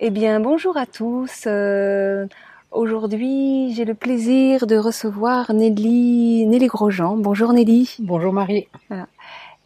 [0.00, 1.44] Eh bien, bonjour à tous.
[1.48, 2.26] Euh,
[2.70, 7.16] Aujourd'hui, j'ai le plaisir de recevoir Nelly, Nelly Grosjean.
[7.16, 7.96] Bonjour Nelly.
[7.98, 8.68] Bonjour Marie.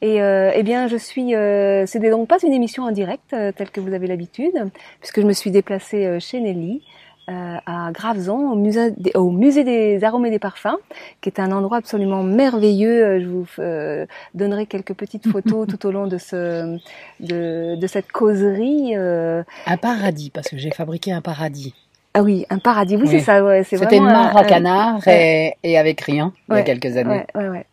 [0.00, 1.34] Et euh, eh bien, je suis.
[1.34, 5.20] Euh, c'est donc pas une émission en direct euh, telle que vous avez l'habitude, puisque
[5.20, 6.82] je me suis déplacée chez Nelly.
[7.30, 10.76] Euh, à Graveson, au musée, des, au musée des arômes et des parfums,
[11.20, 13.04] qui est un endroit absolument merveilleux.
[13.04, 16.76] Euh, je vous euh, donnerai quelques petites photos tout au long de ce
[17.20, 18.96] de, de cette causerie.
[18.96, 21.74] Un paradis, parce que j'ai fabriqué un paradis.
[22.14, 22.96] Ah oui, un paradis.
[22.96, 23.08] Oui, Oui.
[23.10, 23.42] c'est ça.
[23.44, 26.62] Ouais, c'est C'était une mare un- à canard et, et avec rien il y a
[26.62, 27.24] quelques années.
[27.36, 27.64] Ouais.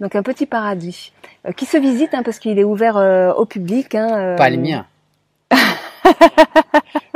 [0.00, 1.12] Donc un petit paradis
[1.46, 3.94] euh, qui se visite hein, parce qu'il est ouvert euh, au public.
[3.94, 4.84] Hein, euh, Pas le mien.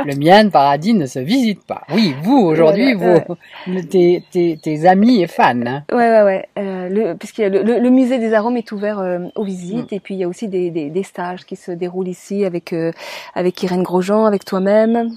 [0.05, 1.81] le mien, le paradis, ne se visite pas.
[1.93, 3.35] Oui, vous, aujourd'hui, Voilà, vous,
[3.73, 5.53] le- tes, tes, tes amis et fans.
[5.65, 5.83] hein.
[5.91, 6.49] Ouais, ouais, ouais.
[6.57, 9.91] Euh, le, y a le, le, le musée des arômes est ouvert euh, aux visites
[9.91, 9.95] Mm.
[9.95, 12.73] et puis il y a aussi des, des, des stages qui se déroulent ici avec
[12.73, 12.91] euh,
[13.35, 15.11] avec Irène Grosjean, avec toi-même.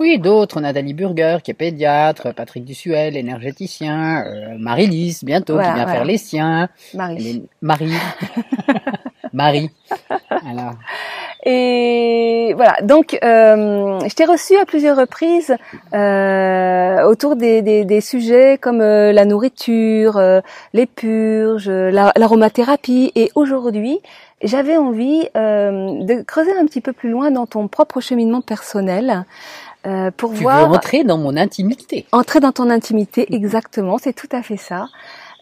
[0.00, 5.74] Oui, d'autres, Nathalie Burger, qui est pédiatre, Patrick Dussuel, énergéticien, euh, Marie-Lise, bientôt, Voilà, qui
[5.74, 6.68] vient faire les siens.
[6.94, 7.46] Marie.
[7.60, 7.92] Marie.
[9.34, 9.70] Marie.
[10.30, 10.74] Alors,
[11.44, 15.56] Et voilà, donc euh, je t'ai reçu à plusieurs reprises
[15.92, 20.40] euh, autour des, des, des sujets comme euh, la nourriture, euh,
[20.72, 23.10] les purges, la- l'aromathérapie.
[23.16, 23.98] Et aujourd'hui,
[24.42, 29.24] j'avais envie euh, de creuser un petit peu plus loin dans ton propre cheminement personnel
[29.84, 32.06] euh, pour tu veux voir entrer dans mon intimité.
[32.12, 33.34] entrer dans ton intimité.
[33.34, 34.86] Exactement, c'est tout à fait ça.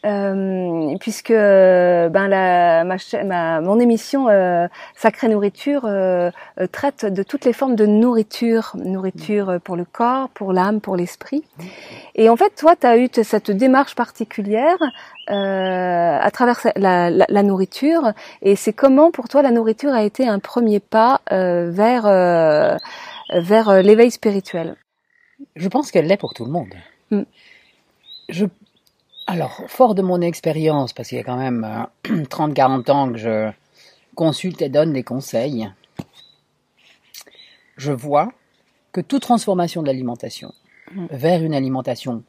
[0.06, 7.04] Euh, puisque euh, ben la, ma, ma- mon émission euh, Sacrée Nourriture euh, euh, traite
[7.04, 11.44] de toutes les formes de nourriture, nourriture pour le corps, pour l'âme, pour l'esprit.
[12.14, 14.78] Et en fait, toi, tu as eu cette démarche particulière
[15.28, 18.14] euh, à travers la, la, la nourriture.
[18.40, 22.06] Et c'est comment, pour toi, la nourriture a été un premier pas euh, vers
[23.34, 24.76] vers l'éveil spirituel?
[25.56, 26.72] Je pense qu'elle l'est pour tout le monde.
[27.10, 27.22] Mm.
[28.30, 28.46] Je,
[29.30, 33.18] alors, fort de mon expérience, parce qu'il y a quand même euh, 30-40 ans que
[33.18, 33.50] je
[34.14, 35.70] consulte et donne des conseils,
[37.76, 38.32] je vois
[38.92, 40.52] que toute transformation de l'alimentation
[40.92, 41.06] Mm.
[41.10, 42.24] vers une alimentation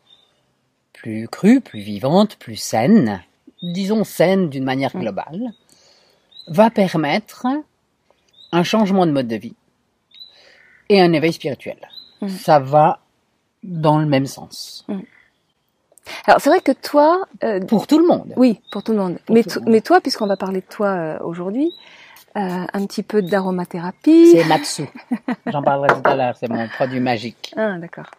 [0.94, 3.24] plus crue, plus vivante, plus saine,
[3.64, 5.00] disons saine d'une manière Mm.
[5.00, 5.52] globale,
[6.48, 7.48] va permettre
[8.52, 9.56] un changement de mode de vie
[10.90, 11.80] et un éveil spirituel.
[12.22, 12.30] Mm.
[12.30, 13.00] Ça va
[13.64, 14.86] dans le même sens.
[16.26, 18.34] Alors c'est vrai que toi, euh, Pour tout le monde.
[18.36, 19.18] oui, pour tout le monde.
[19.26, 19.70] Pour mais, le monde.
[19.70, 21.72] mais toi, puisqu'on va parler de toi euh, aujourd'hui,
[22.38, 22.40] euh,
[22.74, 24.32] un petit peu d'aromathérapie.
[24.32, 24.84] C'est Matsu.
[25.48, 27.54] J'en parlerai tout à l'heure, c'est mon produit magique.
[27.58, 28.10] Ah, d'accord.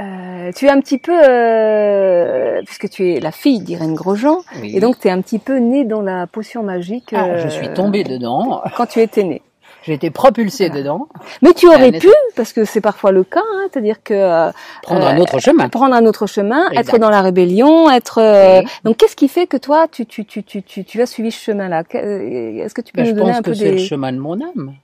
[0.00, 4.76] Euh, tu es un petit peu, euh, puisque tu es la fille d'Irène Grosjean, Oui.
[4.76, 7.12] et donc tu es un petit peu née dans la potion magique.
[7.14, 9.42] Ah, euh, je suis tombée dedans, quand tu étais née.
[9.86, 10.82] J'ai été propulsée Voilà.
[10.82, 11.08] dedans,
[11.42, 14.50] Mais tu aurais Euh, pu, parce que c'est parfois le cas, hein, c'est-à-dire que euh,
[14.82, 15.68] prendre Euh, un autre chemin.
[15.68, 16.88] prendre un autre chemin, Exact.
[16.94, 18.18] être dans la rébellion, être.
[18.20, 18.66] euh, Oui.
[18.84, 21.40] Donc qu'est-ce qui fait que toi, tu tu tu tu tu, tu as suivi ce
[21.44, 21.84] chemin-là?
[21.84, 23.72] Que- euh, Est-ce que tu peux Ben, je nous donner pense un que peu c'est
[23.72, 24.74] le chemin de mon âme.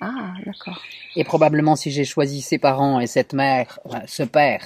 [0.00, 0.80] Ah, d'accord.
[1.14, 4.62] Et probablement si j'ai choisi ces parents et cette mère, enfin, ce père,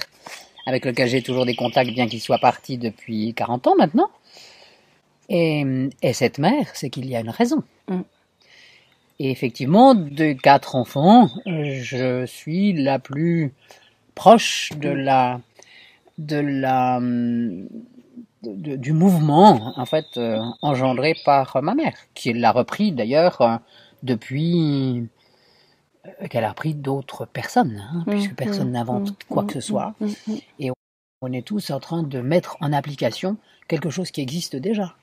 [0.65, 4.09] avec lequel j'ai toujours des contacts, bien qu'il soit parti depuis 40 ans maintenant,
[5.29, 5.65] et,
[6.01, 7.63] et cette mère, c'est qu'il y a une raison.
[7.89, 8.01] Mm.
[9.19, 13.53] Et effectivement, de quatre enfants, je suis la plus
[14.13, 15.39] proche de la,
[16.17, 22.91] de la, de- du mouvement en fait euh, engendré par ma mère, qui l'a repris
[22.91, 23.55] d'ailleurs euh,
[24.03, 25.07] depuis
[26.05, 29.53] euh, qu'elle a repris d'autres personnes, hein, Mm, puisque personne mm, n'invente mm, quoi que
[29.53, 29.95] ce soit.
[29.99, 30.71] mm,
[31.21, 33.37] On est tous en train de mettre en application
[33.67, 34.95] quelque chose qui existe déjà.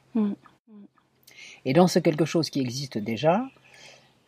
[1.65, 3.45] Et dans ce quelque chose qui existe déjà,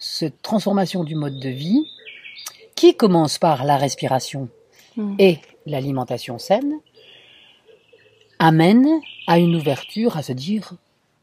[0.07, 1.87] cette transformation du mode de vie,
[2.75, 4.51] qui commence par la respiration
[4.97, 5.15] mm.
[5.19, 6.75] et l'alimentation saine,
[8.39, 8.87] amène
[9.27, 10.75] à une ouverture à se dire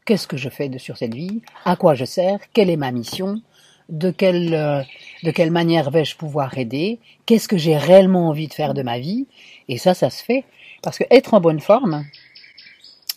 [0.04, 2.90] qu'est-ce que je fais de, sur cette vie, à quoi je sers, quelle est ma
[2.90, 3.40] mission,
[3.88, 4.82] de quelle, euh,
[5.22, 8.98] de quelle manière vais-je pouvoir aider, qu'est-ce que j'ai réellement envie de faire de ma
[8.98, 9.28] vie,
[9.68, 10.44] et ça, ça se fait.
[10.82, 12.04] Parce que être en bonne forme,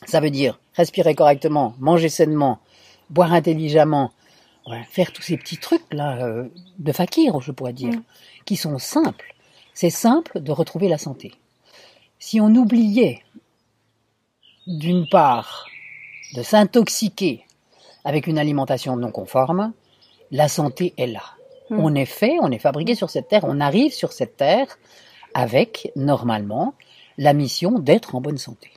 [0.05, 2.59] ça veut dire respirer correctement, manger sainement,
[3.09, 4.11] boire intelligemment,
[4.89, 6.45] faire tous ces petits trucs là euh,
[6.79, 8.03] de fakir, je pourrais dire, Mm.
[8.45, 9.35] qui sont simples.
[9.73, 11.33] C'est simple de retrouver la santé.
[12.19, 13.21] Si on oubliait,
[14.67, 15.67] d'une part,
[16.33, 17.45] de s'intoxiquer
[18.03, 19.73] avec une alimentation non conforme,
[20.31, 21.23] la santé est là.
[21.69, 21.79] Mm.
[21.79, 24.77] On est fait, on est fabriqué sur cette terre, on arrive sur cette terre
[25.33, 26.73] avec, normalement,
[27.17, 28.71] la mission d'être en bonne santé.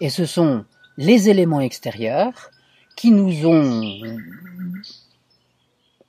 [0.00, 0.64] Et ce sont
[0.96, 2.51] les éléments extérieurs
[2.96, 4.00] qui nous ont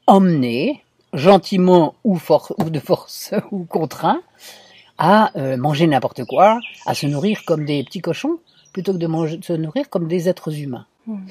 [0.07, 0.83] emmenés
[1.13, 2.19] gentiment ou,
[2.57, 4.21] ou de force ou contraint,
[4.97, 8.39] à euh, manger n'importe quoi, à se nourrir comme des petits cochons,
[8.73, 10.85] plutôt que de, manger, de se nourrir comme des êtres humains.
[11.07, 11.25] Hmm.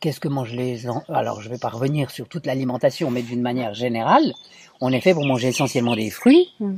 [0.00, 3.22] Qu'est-ce que mangent les enfants Alors, je ne vais pas revenir sur toute l'alimentation, mais
[3.22, 4.34] d'une manière générale,
[4.80, 6.52] on est fait pour manger essentiellement des fruits.
[6.60, 6.76] Hmm.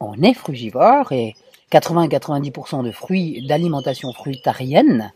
[0.00, 1.34] On est frugivore et
[1.70, 5.12] 80-90% de fruits d'alimentation fruitarienne,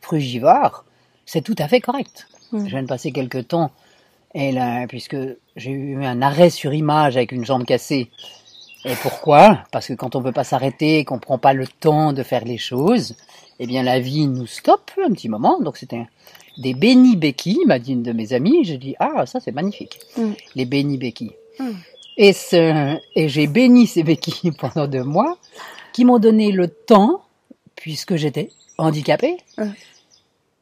[0.00, 0.84] frugivore,
[1.28, 2.26] c'est tout à fait correct.
[2.52, 2.64] Hmm.
[2.64, 3.70] Je viens de passer quelques temps,
[4.34, 5.16] et là, puisque
[5.56, 8.10] j'ai eu un arrêt sur image avec une jambe cassée,
[8.84, 9.64] et pourquoi?
[9.70, 12.22] Parce que quand on ne veut pas s'arrêter, qu'on ne prend pas le temps de
[12.22, 13.16] faire les choses,
[13.58, 15.60] eh bien la vie nous stoppe un petit moment.
[15.60, 16.06] Donc c'était
[16.56, 18.64] des bénis béquilles, m'a dit une de mes amies.
[18.64, 20.32] J'ai dit ah ça c'est magnifique, mm.
[20.54, 21.34] les bénis béquilles.
[21.58, 21.70] Mm.
[22.16, 22.34] Et,
[23.14, 25.36] et j'ai béni ces béquilles pendant deux mois,
[25.92, 27.22] qui m'ont donné le temps,
[27.74, 29.64] puisque j'étais handicapée, mm.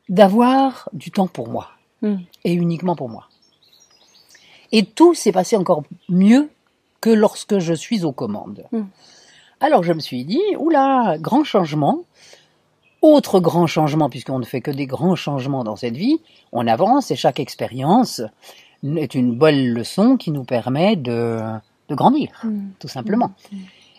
[0.09, 1.71] D'avoir du temps pour moi
[2.45, 3.29] et uniquement pour moi.
[4.73, 6.51] Et tout s'est passé encore mieux
[7.01, 8.65] que lorsque je suis aux commandes.
[8.73, 8.85] Hmm.
[9.61, 12.03] Alors je me suis dit, oula, grand changement.
[13.03, 16.19] Autre grand changement, puisqu'on ne fait que des grands changements dans cette vie,
[16.53, 18.23] on avance et chaque expérience
[18.85, 21.41] est une bonne leçon qui nous permet de,
[21.91, 22.71] grandir, hmm.
[22.79, 23.33] tout simplement.
[23.53, 23.57] Hmm.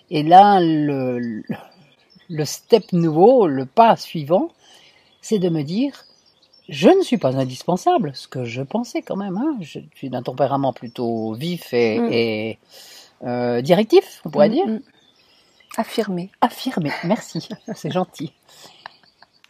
[0.10, 1.44] Et là, le,
[2.30, 4.50] le step nouveau, le pas suivant,
[5.22, 6.06] c'est de me dire,
[6.70, 9.38] je ne suis pas indispensable, ce que je pensais quand même.
[9.38, 9.58] Hein.
[9.62, 12.58] Je suis d'un tempérament plutôt vif et,
[13.24, 14.68] euh, directif, on pourrait mm, dire.
[14.68, 14.80] Mm.
[15.78, 16.30] Affirmé.
[16.42, 18.34] Affirmé, merci, c'est gentil.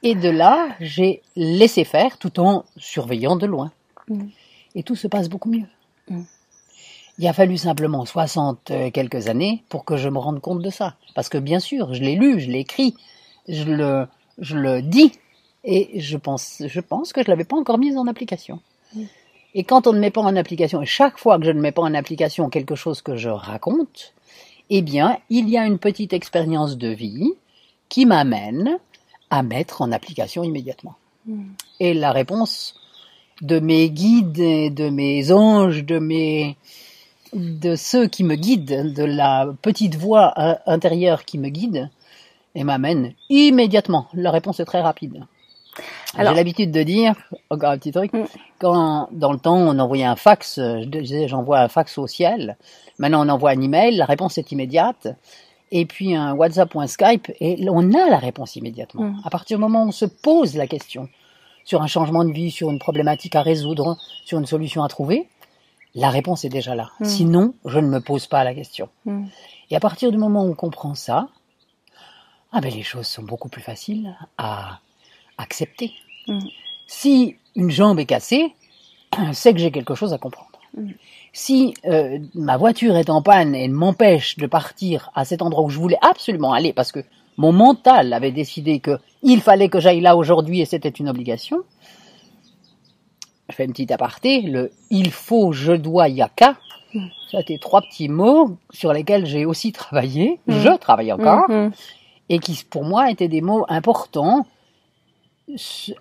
[0.03, 3.71] Et de là, j'ai laissé faire tout en surveillant de loin.
[4.09, 4.27] Mm.
[4.75, 5.65] Et tout se passe beaucoup mieux.
[7.19, 10.95] Il a fallu simplement 60 quelques années pour que je me rende compte de ça.
[11.15, 12.95] Parce que bien sûr, je l'ai lu, je l'ai écrit,
[13.47, 15.13] je le, je le dis,
[15.67, 18.61] et je pense, je pense que je l'avais pas encore mise en application.
[19.53, 21.73] Et quand on ne met pas en application, et chaque fois que je ne mets
[21.73, 24.13] pas en application quelque chose que je raconte,
[24.69, 27.33] eh bien, il y a une petite expérience de vie
[27.89, 28.79] qui m'amène
[29.29, 30.95] à mettre en application immédiatement.
[31.25, 31.49] Hmm.
[31.81, 32.79] Et la réponse
[33.41, 36.55] de mes guides, de mes anges, de mes,
[37.33, 40.33] de ceux qui me guident, de la petite voix
[40.65, 41.89] intérieure qui me guide,
[42.55, 44.07] et m'amène immédiatement.
[44.13, 45.25] La réponse est très rapide.
[46.15, 47.15] J'ai l'habitude de dire,
[47.50, 48.25] encore un petit truc, mm.
[48.59, 52.57] quand dans le temps on envoyait un fax, je disais j'envoie un fax au ciel,
[52.98, 55.07] maintenant on envoie un email, la réponse est immédiate,
[55.71, 59.04] et puis un WhatsApp ou un Skype, et on a la réponse immédiatement.
[59.04, 59.21] Mm.
[59.25, 61.09] À partir du moment où on se pose la question
[61.65, 65.27] sur un changement de vie, sur une problématique à résoudre, sur une solution à trouver,
[65.94, 66.92] la réponse est déjà là.
[67.00, 67.06] Mm.
[67.06, 68.88] Sinon, je ne me pose pas la question.
[69.69, 71.27] Et à partir du moment où on comprend ça,
[72.53, 74.80] ah ben les choses sont beaucoup plus faciles à
[75.38, 75.92] accepter.
[76.28, 76.39] Mm.
[76.88, 78.54] Si une jambe est cassée,
[79.34, 80.48] c'est que j'ai quelque chose à comprendre.
[80.75, 80.92] Mm.
[81.34, 85.69] Si euh, ma voiture est en panne et m'empêche de partir à cet endroit où
[85.69, 87.00] je voulais absolument aller, parce que
[87.38, 91.57] mon mental avait décidé que il fallait que j'aille là aujourd'hui et c'était une obligation,
[93.50, 96.56] je fais une petite aparté, le il faut, je dois, yaka,
[96.94, 97.07] mm.
[97.31, 101.45] ça a trois petits mots sur lesquels j'ai aussi travaillé, je travaille encore,
[102.30, 104.45] et qui pour moi étaient des mots importants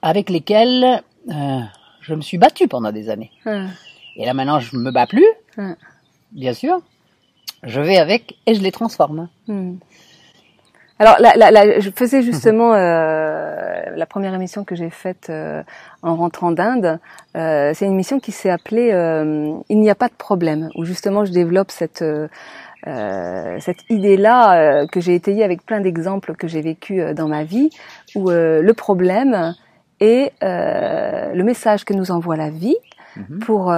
[0.03, 1.61] avec lesquels euh,
[2.01, 3.31] je me suis battu pendant des années.
[3.47, 3.69] Hum.
[4.17, 5.27] Et là maintenant, je ne me bats plus,
[5.59, 5.77] hum.
[6.33, 6.81] bien sûr.
[7.63, 9.29] Je vais avec et je les transforme.
[9.49, 9.79] Hum.
[10.99, 15.63] Alors, la, je faisais justement euh, la première émission que j'ai faite euh,
[16.03, 16.99] en rentrant d'Inde.
[17.37, 18.89] Euh, c'est une émission qui s'est appelée
[19.69, 22.03] Il n'y a pas de problème, où justement je développe cette
[22.87, 27.71] cette idée-là que j'ai étayée avec plein d'exemples que j'ai vécu dans ma vie,
[28.15, 29.55] où le problème
[30.01, 32.77] est le message que nous envoie la vie
[33.17, 33.41] mhm.
[33.41, 33.75] pour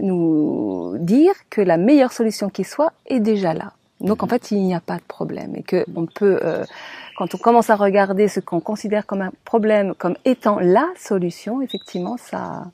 [0.00, 3.72] nous dire que la meilleure solution qui soit est déjà là.
[4.00, 4.30] Donc en mhm.
[4.30, 6.64] fait, il n'y a pas de problème et que on peut, euh,
[7.16, 11.60] quand on commence à regarder ce qu'on considère comme un problème comme étant la solution,
[11.60, 12.64] effectivement, ça,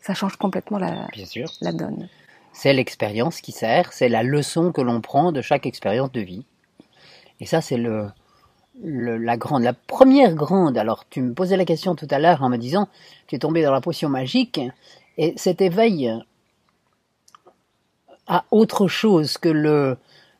[0.00, 1.08] ça change complètement la,
[1.60, 2.08] la donne.
[2.60, 6.44] C'est l'expérience qui sert, c'est la leçon que l'on prend de chaque expérience de vie.
[7.38, 8.08] Et ça, c'est le,
[8.82, 10.76] la grande, la première grande.
[10.76, 12.88] Alors, tu me posais la question tout à l'heure en me disant,
[13.28, 14.60] tu es tombé dans la potion magique,
[15.18, 16.12] et cet éveil
[18.26, 19.96] à autre chose que le,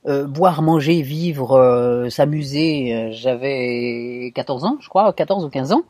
[0.08, 5.70] euh, boire, manger, vivre, euh, s'amuser, euh, j'avais 14 ans, je crois, 14 ou 15
[5.70, 5.82] ans.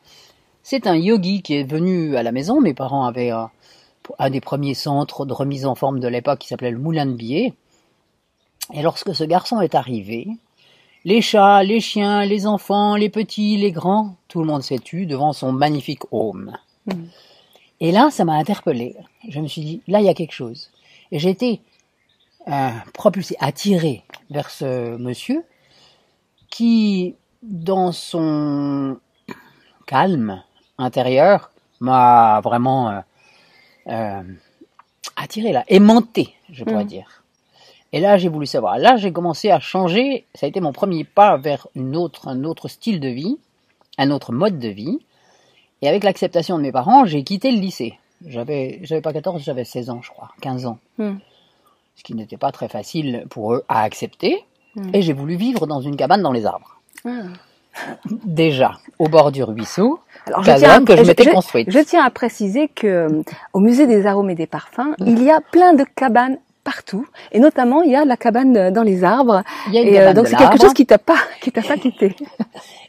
[0.62, 2.61] C'est un yogi qui est venu à la maison.
[2.61, 3.32] Mes parents avaient
[4.18, 7.12] un des premiers centres de remise en forme de l'époque qui s'appelait le Moulin de
[7.12, 7.54] Billets.
[8.74, 10.28] Et lorsque ce garçon est arrivé,
[11.04, 15.06] les chats, les chiens, les enfants, les petits, les grands, tout le monde s'est tu
[15.06, 16.56] devant son magnifique home.
[16.86, 17.04] Mm.
[17.80, 18.96] Et là, ça m'a interpellé.
[19.28, 20.70] Je me suis dit, là, il y a quelque chose.
[21.12, 21.60] Et j'ai été
[22.48, 25.44] euh, propulsé, attiré vers ce monsieur
[26.50, 28.98] qui, dans son
[29.86, 30.42] calme
[30.76, 31.50] intérieur,
[31.80, 33.00] m'a vraiment euh,
[33.88, 34.23] euh,
[35.16, 36.88] attiré là, aimanté, je pourrais Mm.
[36.88, 37.23] dire.
[37.92, 38.76] Et là, j'ai voulu savoir.
[38.78, 40.26] Là, j'ai commencé à changer.
[40.35, 43.38] Ça a été mon premier pas vers une autre, un autre style de vie,
[43.97, 44.99] un autre mode de vie.
[45.80, 47.99] Et avec l'acceptation de mes parents, j'ai quitté le lycée.
[48.26, 50.78] J'avais, j'avais pas 14, j'avais 16 ans, je crois, 15 ans.
[50.99, 51.14] Mm.
[51.97, 54.45] Ce qui n'était pas très facile pour eux à accepter.
[54.75, 54.90] Mm.
[54.95, 56.80] Et j'ai voulu vivre dans une cabane dans les arbres.
[58.25, 61.70] Déjà, au bord du ruisseau, Alors, je tiens, à- que je construite.
[61.70, 65.30] Je tiens à préciser que euh, au musée des arômes et des parfums, il y
[65.30, 69.02] a plein de cabanes partout, et notamment il y a la cabane euh, dans les
[69.04, 69.42] arbres.
[69.68, 71.62] Il y a une Et euh, donc c'est quelque chose qui t'a pas, qui t'a
[71.62, 72.14] pas quitté.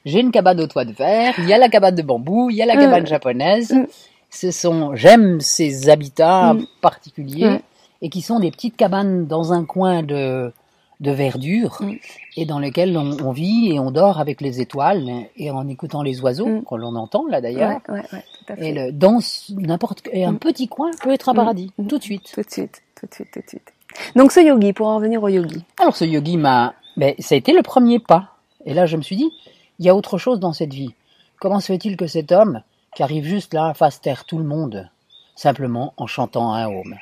[0.06, 2.58] J'ai une cabane au toit de verre, il y a la cabane de bambou, il
[2.58, 2.80] y a la Mm.
[2.80, 3.72] cabane japonaise.
[3.72, 3.86] Mm.
[4.32, 6.66] Ce sont, j'aime ces habitats Mm.
[6.82, 7.60] particuliers Mm.
[8.02, 10.52] et qui sont des petites cabanes dans un coin de,
[11.00, 11.94] de verdure Mm.
[12.38, 16.02] et dans lesquelles on, on vit et on dort avec les étoiles et en écoutant
[16.04, 16.64] les oiseaux Mm.
[16.66, 17.80] que l'on entend là d'ailleurs.
[17.88, 18.70] Ouais, ouais, ouais, tout à fait.
[18.70, 20.40] Et le, dans n'importe et un Mm.
[20.40, 21.36] petit coin peut être un Mm.
[21.38, 22.32] paradis tout de suite.
[22.34, 23.74] Tout de suite, tout de suite, tout de suite.
[24.16, 25.64] Donc ce yogi, pour en revenir au yogi.
[25.80, 28.36] Alors ce yogi m'a, ben, ça a été le premier pas.
[28.66, 29.32] Et là je me suis dit,
[29.80, 30.94] il y a autre chose dans cette vie.
[31.40, 32.62] Comment se fait-il que cet homme,
[32.94, 34.90] qui arrive juste là, fasse taire tout le monde,
[35.36, 36.98] simplement en chantant un home.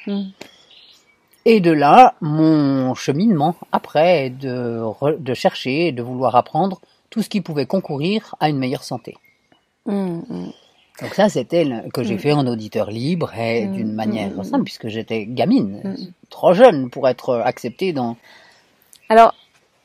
[1.50, 7.66] Et de là, mon cheminement, après, de, chercher, de vouloir apprendre tout ce qui pouvait
[7.66, 9.16] concourir à une meilleure santé.
[9.86, 10.52] Mm, mm.
[11.02, 12.20] Donc ça, c'était que j'ai Mm.
[12.20, 15.96] fait en auditeur libre et d'une manière simple, puisque j'étais gamine,
[16.30, 18.18] trop jeune pour être acceptée dans...
[19.08, 19.34] Alors,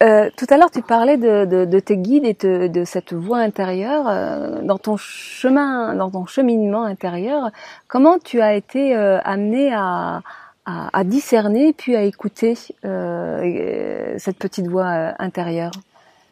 [0.02, 3.12] euh, tout à l'heure, tu parlais de, de, de tes guides et de, de cette
[3.12, 7.52] voie intérieure euh, dans ton chemin, dans ton cheminement intérieur.
[7.86, 10.22] Comment tu as été euh, amené à,
[10.66, 15.72] à, à discerner puis à écouter euh, euh, cette petite voix euh, intérieure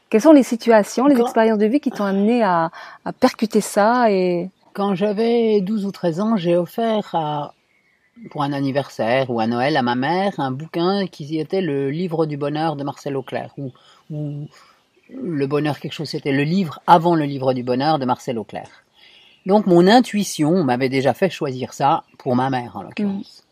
[0.09, 2.71] Quelles sont les situations, les Quand- expériences de vie qui t'ont amené à,
[3.05, 7.55] à percuter ça et Quand j'avais 12 ou 13 ans, j'ai offert à,
[8.31, 12.27] pour un anniversaire ou à Noël à ma mère un bouquin qui était le livre
[12.27, 13.53] du bonheur de Marcel Auclair.
[13.59, 13.73] Ou,
[14.11, 14.47] ou
[15.13, 18.69] le bonheur quelque chose, c'était le livre avant le livre du bonheur de Marcel Auclair.
[19.47, 23.43] Donc mon intuition m'avait déjà fait choisir ça pour ma mère en l'occurrence.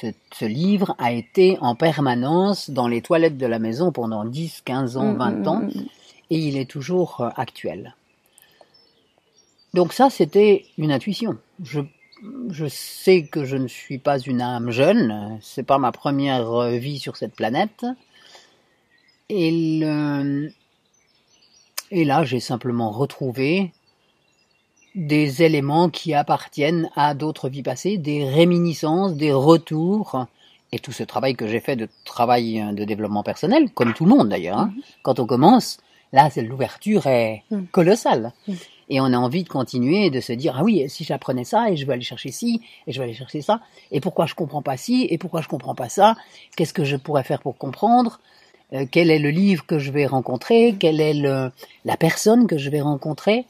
[0.00, 4.62] Ce, ce livre a été en permanence dans les toilettes de la maison pendant 10,
[4.64, 5.86] 15 ans, Mm, 20 mm, ans mm, mm.
[6.30, 7.94] et il est toujours euh, actuel.
[9.72, 11.38] Donc ça, c'était une intuition.
[11.62, 11.80] Je,
[12.50, 16.76] je sais que je ne suis pas une âme jeune, c'est pas ma première euh,
[16.76, 17.84] vie sur cette planète.
[19.28, 20.52] Et, le-
[21.92, 23.72] et là, j'ai simplement retrouvé
[24.94, 30.26] des éléments qui appartiennent à d'autres vies passées, des réminiscences, des retours,
[30.72, 34.04] et tout ce travail que j'ai fait de travail euh, de développement personnel, comme tout
[34.04, 34.58] le monde d'ailleurs.
[34.58, 34.72] hein.
[35.02, 35.78] Quand on commence,
[36.12, 37.66] là, l'ouverture est Mhm.
[37.68, 38.32] colossale.
[38.48, 38.56] Mhm.
[38.90, 41.76] Et on a envie de continuer, de se dire, ah oui, si j'apprenais ça, et
[41.76, 43.60] je vais aller chercher ci, et je vais aller chercher ça,
[43.90, 46.16] et pourquoi je comprends pas ci, et pourquoi je comprends pas ça,
[46.56, 48.20] qu'est-ce que je pourrais faire pour comprendre,
[48.72, 51.50] Euh, quel est le livre que je vais rencontrer, quelle est le,
[51.84, 53.44] la personne que je vais rencontrer,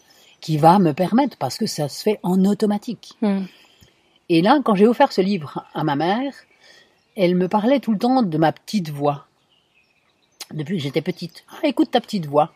[0.44, 3.14] qui va me permettre, parce que ça se fait en automatique.
[3.22, 3.44] Mm.
[4.28, 6.34] Et là, quand j'ai offert ce livre à ma mère,
[7.16, 9.24] elle me parlait tout le temps de ma petite voix.
[10.52, 11.46] Depuis que j'étais petite.
[11.48, 12.52] Ah, écoute ta petite voix.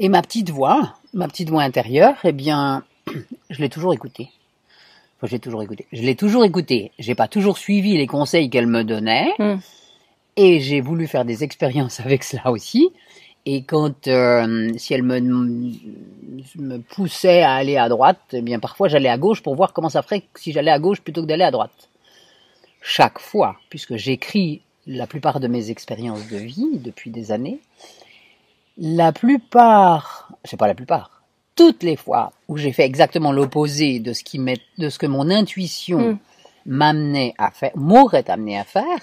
[0.00, 2.82] Et ma petite voix, ma petite voix intérieure, eh bien,
[3.50, 4.30] je l'ai toujours écoutée.
[5.16, 5.86] Enfin, je l'ai toujours écoutée.
[5.92, 6.90] Je l'ai toujours écoutée.
[6.98, 9.32] J'ai pas toujours suivi les conseils qu'elle me donnait.
[9.38, 9.58] Mm.
[10.38, 12.90] Et j'ai voulu faire des expériences avec cela aussi.
[13.46, 18.88] Et quand, euh, si elle me, me poussait à aller à droite, eh bien parfois
[18.88, 21.44] j'allais à gauche pour voir comment ça ferait si j'allais à gauche plutôt que d'aller
[21.44, 21.88] à droite.
[22.82, 27.60] Chaque fois, puisque j'écris la plupart de mes expériences de vie depuis des années,
[28.78, 31.22] la plupart, c'est pas la plupart,
[31.54, 34.38] toutes les fois où j'ai fait exactement l'opposé de ce qui
[34.78, 36.18] de ce que mon intuition
[36.66, 36.72] Mm.
[36.72, 39.00] m'amenait à faire, m'aurait amené à faire,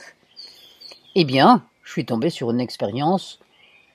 [1.16, 3.40] eh bien, je suis tombé sur une expérience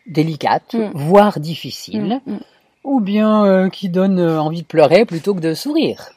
[0.08, 0.90] délicate, Mm.
[0.94, 2.40] voire difficile, Mm, mm.
[2.84, 6.10] ou bien euh, qui donne euh, envie de pleurer plutôt que de sourire.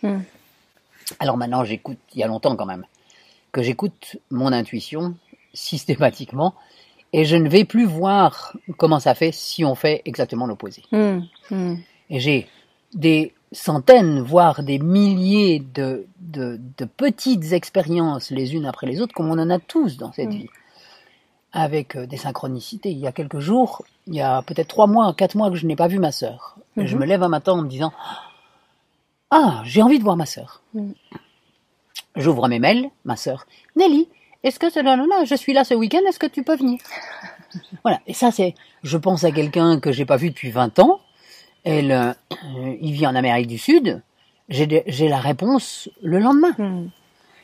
[1.19, 2.86] Alors maintenant, j'écoute, il y a longtemps quand même,
[3.51, 5.15] que j'écoute mon intuition
[5.53, 6.53] systématiquement,
[7.13, 10.83] et je ne vais plus voir comment ça fait si on fait exactement l'opposé.
[12.10, 12.48] Et j'ai
[12.93, 19.13] des centaines, voire des milliers de, de, de petites expériences les unes après les autres,
[19.13, 20.50] comme on en a tous dans cette vie,
[21.53, 22.91] avec euh, des synchronicités.
[22.91, 25.65] Il y a quelques jours, il y a peut-être trois mois, quatre mois que je
[25.65, 26.55] n'ai pas vu ma sœur.
[26.77, 27.01] Je Mhm.
[27.01, 27.91] me lève un matin en me disant
[29.29, 30.62] Ah, j'ai envie de voir ma sœur.
[30.74, 30.91] Mm.
[32.17, 33.46] J'ouvre mes mails, ma sœur.
[33.77, 34.10] Nelly,
[34.43, 36.55] est-ce que c'est là, là, là, je suis là ce week-end, est-ce que tu peux
[36.55, 36.79] venir?
[37.84, 38.00] Voilà.
[38.08, 41.00] Et ça, c'est, je pense à quelqu'un que j'ai pas vu depuis 20 ans.
[41.65, 42.13] Elle, euh,
[42.81, 44.01] il vit en Amérique du Sud.
[44.50, 46.53] J'ai, la réponse le lendemain.
[46.58, 46.88] Hmm.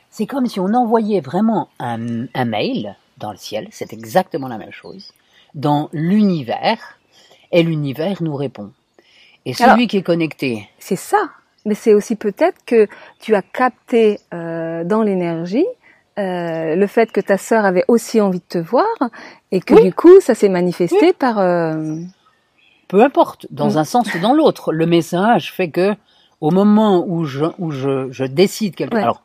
[0.10, 4.58] C'est comme si on envoyait vraiment un, un mail dans le ciel, c'est exactement la
[4.58, 5.14] même chose,
[5.56, 7.00] dans l'univers,
[7.52, 8.72] et l'univers nous répond.
[9.46, 11.30] Et celui Alors- qui est connecté, C'est ça.
[11.66, 12.88] Mais c'est aussi peut-être que
[13.20, 15.66] tu as capté euh, dans l'énergie
[16.18, 18.88] euh, le fait que ta sœur avait aussi envie de te voir
[19.52, 19.84] et que Oui.
[19.84, 21.38] du coup ça s'est manifesté par.
[21.40, 21.98] euh,
[22.88, 23.78] peu importe, dans Mm.
[23.78, 25.94] un sens ou dans l'autre, le message fait que
[26.42, 29.02] au moment où je, où je, je décide quelque Ouais.
[29.04, 29.22] alors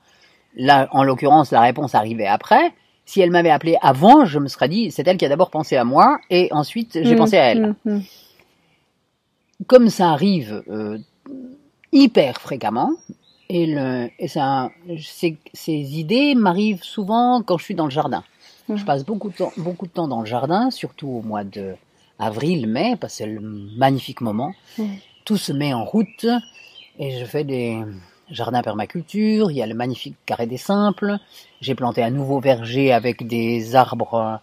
[0.56, 2.72] là, en l'occurrence, la réponse arrivait après.
[3.04, 5.76] Si elle m'avait appelé avant, je me serais dit, c'est elle qui a d'abord pensé
[5.76, 7.74] à moi, et ensuite j'ai hmm, pensé à elle.
[7.84, 8.02] hmm, hmm.
[9.66, 10.98] comme ça arrive euh,
[11.90, 12.92] hyper fréquemment,
[13.48, 18.24] et, le, et ça, ces, ces idées m'arrivent souvent quand je suis dans le jardin.
[18.74, 21.74] Je passe beaucoup de, temps, beaucoup de temps dans le jardin, surtout au mois de
[22.18, 24.54] avril, mai, parce que c'est le magnifique moment.
[25.24, 26.26] Tout se met en route,
[26.98, 27.82] et je fais des
[28.32, 31.18] jardins permaculture, il y a le magnifique carré des simples,
[31.60, 34.40] j'ai planté un nouveau verger avec des arbres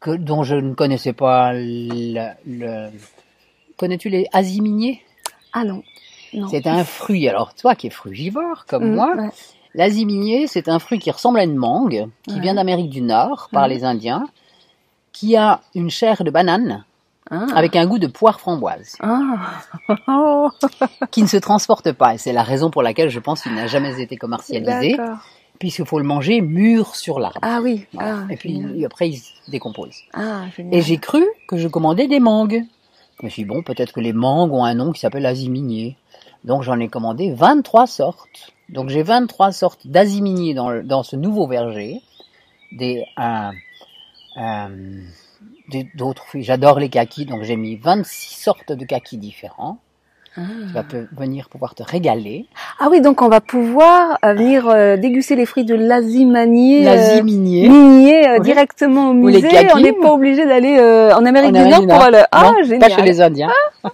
[0.00, 2.28] que, dont je ne connaissais pas le...
[2.46, 2.90] le-
[3.76, 5.02] Connais-tu les aziminiers
[5.52, 5.82] Ah non.
[6.32, 6.48] non.
[6.48, 9.30] C'est un fruit, alors toi qui es frugivore comme Hmm, moi, ouais.
[10.46, 12.40] c'est un fruit qui ressemble à une mangue, qui Ouais.
[12.40, 14.26] vient d'Amérique du Nord par les Indiens,
[15.12, 16.84] qui a une chair de banane
[17.30, 17.46] Ah.
[17.54, 19.62] avec un goût de poire framboise, Ah.
[20.08, 20.50] Oh.
[21.10, 22.14] qui ne se transporte pas.
[22.14, 24.98] Et c'est la raison pour laquelle je pense qu'il n'a jamais été commercialisé,
[25.58, 27.38] puisqu'il faut le manger mûr sur l'arbre.
[27.40, 27.86] Ah oui.
[27.94, 28.24] Voilà.
[28.28, 28.84] Ah, et puis génial.
[28.84, 29.94] après il se décompose.
[30.12, 30.42] Ah.
[30.70, 32.62] Et j'ai cru que je commandais des mangues.
[33.20, 35.96] Je me suis dit, bon, peut-être que les mangues ont un nom qui s'appelle aziminier.
[36.44, 38.52] Donc j'en ai commandé 23 sortes.
[38.68, 42.02] Donc j'ai 23 sortes d'aziminier dans, ce nouveau verger.
[42.72, 43.50] Des, euh,
[44.36, 45.00] euh,
[45.94, 46.42] d'autres fruits.
[46.42, 49.78] J'adore les kakis, donc j'ai mis 26 sortes de kakis différents.
[50.36, 50.40] Ah.
[50.66, 50.84] Tu vas
[51.16, 52.46] venir pouvoir te régaler.
[52.80, 56.88] Ah oui, donc on va pouvoir euh, venir euh, déguster les fruits de l'azimanier.
[56.88, 57.68] euh, minier
[58.28, 58.40] euh, Oui.
[58.44, 59.42] directement au musée.
[59.46, 59.68] kakis.
[59.74, 60.76] On n'est pas obligé d'aller
[61.14, 62.22] en Amérique du Nord pour le.
[62.32, 62.80] Ah, Non, génial.
[62.80, 63.52] Pas chez les Indiens.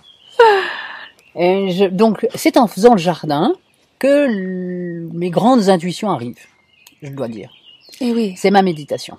[1.37, 3.53] Et je- donc, c'est en faisant le jardin
[3.99, 4.27] que
[5.13, 6.47] mes grandes intuitions arrivent,
[7.03, 7.51] je dois dire.
[8.01, 9.19] Et oui, C'est ma méditation.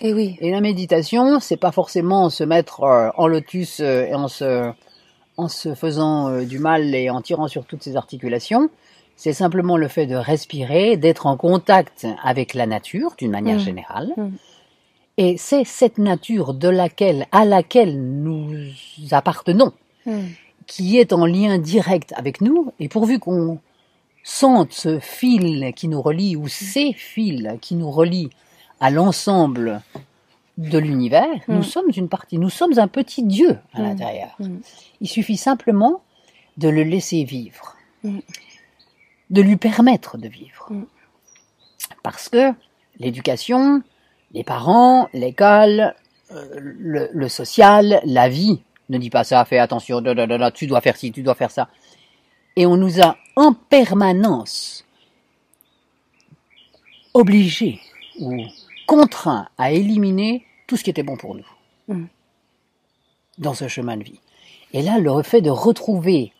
[0.00, 0.36] Et oui.
[0.40, 4.70] Et la méditation, c'est pas forcément se mettre euh, en lotus euh, et en se,
[5.36, 8.70] en se faisant euh, du mal et en tirant sur toutes ses articulations.
[9.16, 13.60] C'est simplement le fait de respirer, d'être en contact avec la nature d'une manière Mm.
[13.60, 14.12] générale.
[14.16, 14.30] Mm.
[15.18, 18.48] Et c'est cette nature de laquelle, à laquelle nous
[19.10, 19.72] appartenons
[20.04, 20.30] Hmm.
[20.66, 23.60] qui est en lien direct avec nous, et pourvu qu'on
[24.24, 28.30] sente ce fil qui nous relie, ou ces fils qui nous relient
[28.82, 29.80] à l'ensemble
[30.58, 31.54] de l'univers, Mm.
[31.56, 33.84] nous sommes une partie, nous sommes un petit Dieu à Mm.
[33.84, 34.34] l'intérieur.
[34.38, 34.58] Mm.
[35.00, 36.02] Il suffit simplement
[36.58, 40.68] de le laisser vivre, de lui permettre de vivre.
[42.02, 42.52] Parce que
[42.98, 43.82] l'éducation,
[44.32, 45.94] les parents, l'école,
[46.32, 50.36] euh, le, le social, la vie ne dit pas ça, fais attention, da, da, da,
[50.38, 51.68] da, tu dois faire ci, tu dois faire ça.
[52.56, 54.84] Et on nous a en permanence
[57.14, 57.80] obligés
[58.18, 58.36] ou
[58.96, 61.46] contraints à éliminer tout ce qui était bon pour nous
[61.88, 62.04] Mm.
[63.38, 64.20] dans ce chemin de vie.
[64.72, 66.32] Et là, le fait de retrouver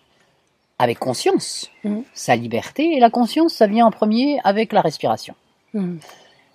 [0.78, 2.00] avec conscience Mm.
[2.12, 5.34] sa liberté, et la conscience, ça vient en premier avec la respiration.
[5.74, 5.96] Hmm.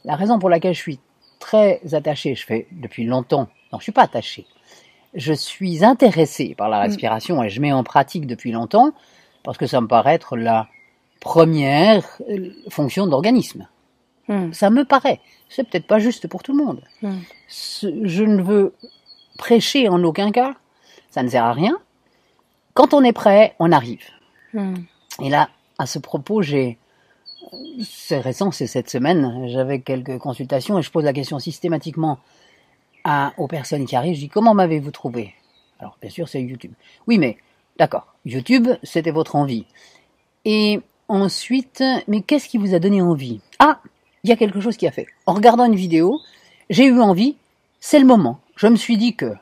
[0.05, 0.99] La raison pour laquelle je suis
[1.39, 4.45] très attaché, je fais depuis longtemps, non, je suis pas attaché,
[5.15, 8.91] je suis intéressé par la respiration et je mets en pratique depuis longtemps
[9.43, 10.67] parce que ça me paraît être la
[11.19, 13.67] première euh, fonction d'organisme.
[14.27, 14.51] Hmm.
[14.53, 15.19] Ça me paraît.
[15.49, 16.81] C'est peut-être pas juste pour tout le monde.
[17.01, 17.19] Hmm.
[17.49, 18.73] Je ne veux
[19.37, 20.55] prêcher en aucun cas.
[21.09, 21.77] Ça ne sert à rien.
[22.73, 24.03] Quand on est prêt, on arrive.
[24.53, 24.75] Hmm.
[25.21, 26.77] Et là, à ce propos, j'ai,
[27.83, 32.19] c'est récent, c'est cette semaine, j'avais quelques consultations et je pose la question systématiquement
[33.03, 34.15] à, aux personnes qui arrivent.
[34.15, 35.33] Je dis, comment m'avez-vous trouvé?
[35.79, 36.73] Alors, bien sûr, c'est YouTube.
[37.07, 37.37] Oui, mais,
[37.77, 38.15] d'accord.
[38.25, 39.65] YouTube, c'était votre envie.
[40.45, 43.41] Et ensuite, mais qu'est-ce qui vous a donné envie?
[43.59, 43.79] Ah,
[44.27, 45.07] il y a quelque chose qui a fait.
[45.25, 46.19] En regardant une vidéo,
[46.69, 47.35] j'ai eu envie,
[47.79, 48.39] c'est le moment.
[48.55, 49.33] Je me suis dit que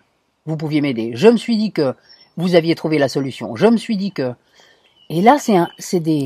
[0.46, 1.12] vous pouviez m'aider.
[1.16, 1.96] Je me suis dit que
[2.38, 3.56] vous aviez trouvé la solution.
[3.56, 4.34] Je me suis dit que,
[5.10, 6.26] et là, c'est un, c'est des,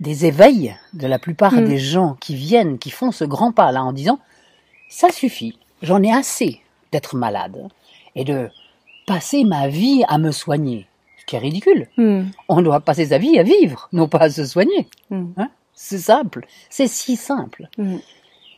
[0.00, 1.64] des éveils de la plupart Mm.
[1.64, 4.18] des gens qui viennent, qui font ce grand pas là en disant,
[4.88, 6.60] ça suffit, j'en ai assez
[6.92, 7.68] d'être malade
[8.16, 8.50] et de
[9.06, 10.86] passer ma vie à me soigner.
[11.18, 11.88] Ce qui est ridicule.
[11.96, 12.24] Hmm.
[12.48, 14.88] On doit passer sa vie à vivre, non pas à se soigner.
[15.10, 15.28] Hmm.
[15.36, 15.48] Hein
[15.82, 16.46] c'est simple.
[16.68, 17.68] C'est si simple.
[17.78, 17.96] Hmm.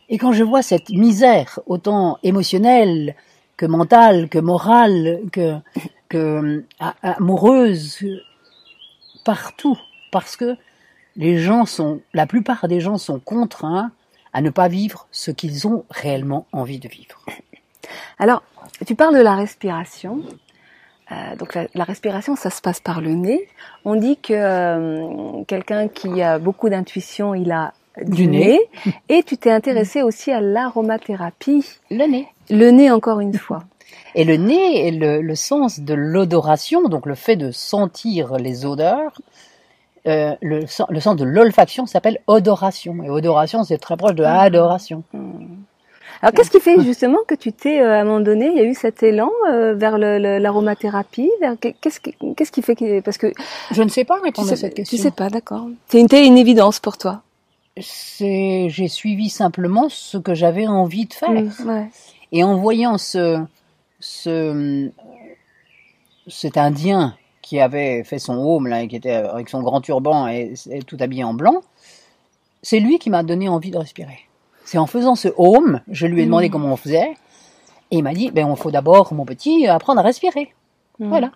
[0.09, 3.15] Et quand je vois cette misère, autant émotionnelle
[3.55, 5.55] que mentale, que morale, que,
[6.09, 6.65] que
[7.01, 8.05] amoureuse,
[9.23, 9.79] partout,
[10.11, 10.57] parce que
[11.15, 13.91] les gens sont, la plupart des gens sont contraints
[14.33, 17.25] à ne pas vivre ce qu'ils ont réellement envie de vivre.
[18.19, 18.43] Alors,
[18.85, 20.23] tu parles de la respiration.
[21.11, 23.47] Euh, donc la, respiration, ça se passe par le nez.
[23.85, 28.59] On dit que euh, quelqu'un qui a beaucoup d'intuition, il a du, nez.
[29.09, 31.65] Et tu t'es intéressé aussi à l'aromathérapie.
[31.91, 32.27] Le nez.
[32.49, 33.63] Le nez, encore une fois.
[34.15, 38.65] Et le nez est le, le sens de l'odoration, donc le fait de sentir les
[38.65, 39.19] odeurs.
[40.05, 43.03] Euh, le, le, sens de l'olfaction s'appelle odoration.
[43.03, 44.41] Et odoration, c'est très proche de ah.
[44.41, 45.03] adoration.
[45.13, 45.63] Hmm.
[46.23, 48.61] Alors, qu'est-ce qui fait justement que tu t'es, euh, à un moment donné, il y
[48.61, 53.33] a eu cet élan euh, vers l'aromathérapie Qu'est-ce qui, qu'est-ce qui fait que parce que
[53.71, 54.97] je ne sais pas répondre à cette question.
[54.97, 55.67] Tu sais pas, d'accord.
[55.89, 57.23] C'est une, une évidence pour toi.
[57.77, 61.29] C'est, j'ai suivi simplement ce que j'avais envie de faire.
[61.29, 61.89] Ouais.
[62.31, 63.43] Et en voyant ce,
[63.99, 64.89] ce,
[66.27, 70.27] cet Indien qui avait fait son home là, et qui était avec son grand turban
[70.29, 70.53] et,
[70.87, 71.63] tout habillé en blanc,
[72.61, 74.19] c'est lui qui m'a donné envie de respirer.
[74.65, 76.51] C'est en faisant ce home, je lui ai demandé mm.
[76.51, 77.15] comment on faisait,
[77.91, 80.53] et il m'a dit, ben, on faut d'abord, mon petit, apprendre à respirer.
[80.99, 81.09] Mm.
[81.09, 81.31] Voilà.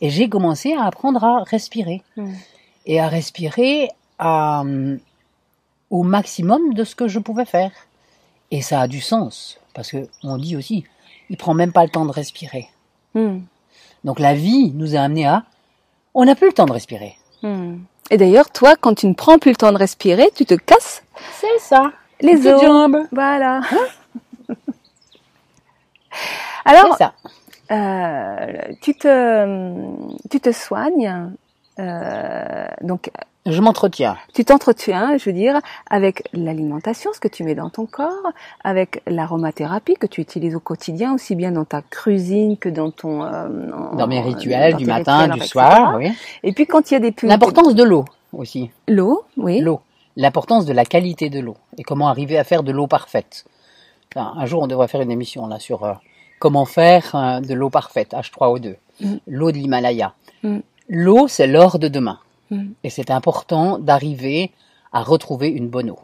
[0.00, 2.02] Et j'ai commencé à apprendre à respirer.
[2.16, 2.32] Mm.
[2.86, 4.64] Et à respirer à,
[5.90, 7.72] au maximum de ce que je pouvais faire.
[8.50, 9.58] Et ça a du sens.
[9.74, 10.84] Parce que on dit aussi,
[11.30, 12.68] il prend même pas le temps de respirer.
[14.04, 15.44] Donc la vie nous a amené à,
[16.14, 17.16] on n'a plus le temps de respirer.
[18.10, 21.02] Et d'ailleurs, toi, quand tu ne prends plus le temps de respirer, tu te casses.
[21.38, 21.92] C'est ça.
[22.22, 22.62] Les os.
[22.62, 23.02] jambes.
[23.12, 23.60] Voilà.
[26.64, 27.12] Alors, ça.
[27.70, 31.32] Euh, tu te, tu te soignes.
[31.78, 33.10] Euh, donc
[33.44, 34.16] je m'entretiens.
[34.34, 35.58] Tu t'entretiens, je veux dire,
[35.90, 38.32] avec l'alimentation, ce que tu mets dans ton corps,
[38.62, 43.24] avec l'aromathérapie que tu utilises au quotidien, aussi bien dans ta cuisine que dans ton...
[43.24, 43.48] Euh,
[43.94, 46.12] dans mes rituels, du matin, du soir, oui.
[46.44, 47.12] Et puis quand il y a des...
[47.24, 48.70] L'importance de l'eau aussi.
[48.86, 49.60] L'eau, oui.
[49.60, 49.80] L'eau.
[50.16, 53.44] L'importance de la qualité de l'eau et comment arriver à faire de l'eau parfaite.
[54.14, 55.94] un jour, on devrait faire une émission là sur euh,
[56.38, 59.14] comment faire euh, de l'eau parfaite, H3O2, mm.
[59.26, 60.14] l'eau de l'Himalaya.
[60.42, 60.58] Mm.
[60.88, 62.18] L'eau, c'est l'or de demain.
[62.50, 62.72] Mm.
[62.84, 64.50] Et c'est important d'arriver
[64.92, 65.98] à retrouver une bonne eau.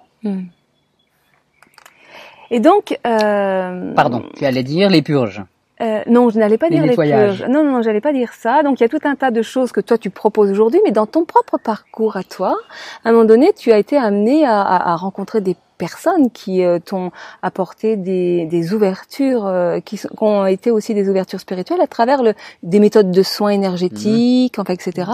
[2.50, 2.98] Et donc...
[3.06, 5.42] Euh, Pardon, tu allais dire les purges.
[5.80, 7.44] Euh, non, je n'allais pas dire les purges.
[7.48, 8.62] Non, non, non, j'allais pas dire ça.
[8.62, 10.90] Donc il y a tout un tas de choses que toi tu proposes aujourd'hui, mais
[10.90, 12.56] dans ton propre parcours à toi,
[13.04, 16.78] à un moment donné, tu as été amené à, à rencontrer des personnes qui euh,
[16.78, 17.10] t'ont
[17.42, 22.22] apporté des, des ouvertures euh, qui, qui, ont été aussi des ouvertures spirituelles à travers
[22.22, 25.10] le, des méthodes de soins énergétiques, enfin, etc.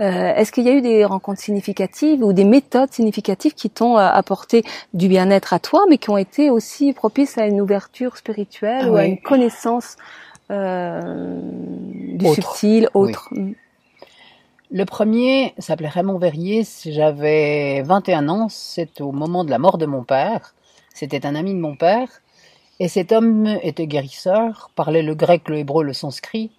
[0.00, 3.96] Euh, Est-ce qu'il y a eu des rencontres significatives ou des méthodes significatives qui t'ont
[3.96, 8.16] euh, apporté du bien-être à toi, mais qui ont été aussi propices à une ouverture
[8.16, 9.96] spirituelle ou à une connaissance
[10.50, 11.40] euh,
[12.14, 13.30] du subtil, autre?
[14.74, 19.84] Le premier s'appelait Raymond Verrier, j'avais 21 ans, c'est au moment de la mort de
[19.84, 20.54] mon père,
[20.94, 22.08] c'était un ami de mon père,
[22.80, 26.52] et cet homme était guérisseur, parlait le grec, le hébreu, le sanskrit,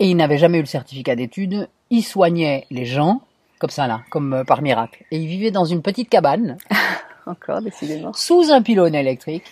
[0.00, 3.20] et il n'avait jamais eu le certificat d'études, il soignait les gens,
[3.60, 6.58] comme ça là, comme euh, par miracle, et il vivait dans une petite cabane,
[7.26, 9.46] encore décidément, sous un pylône électrique,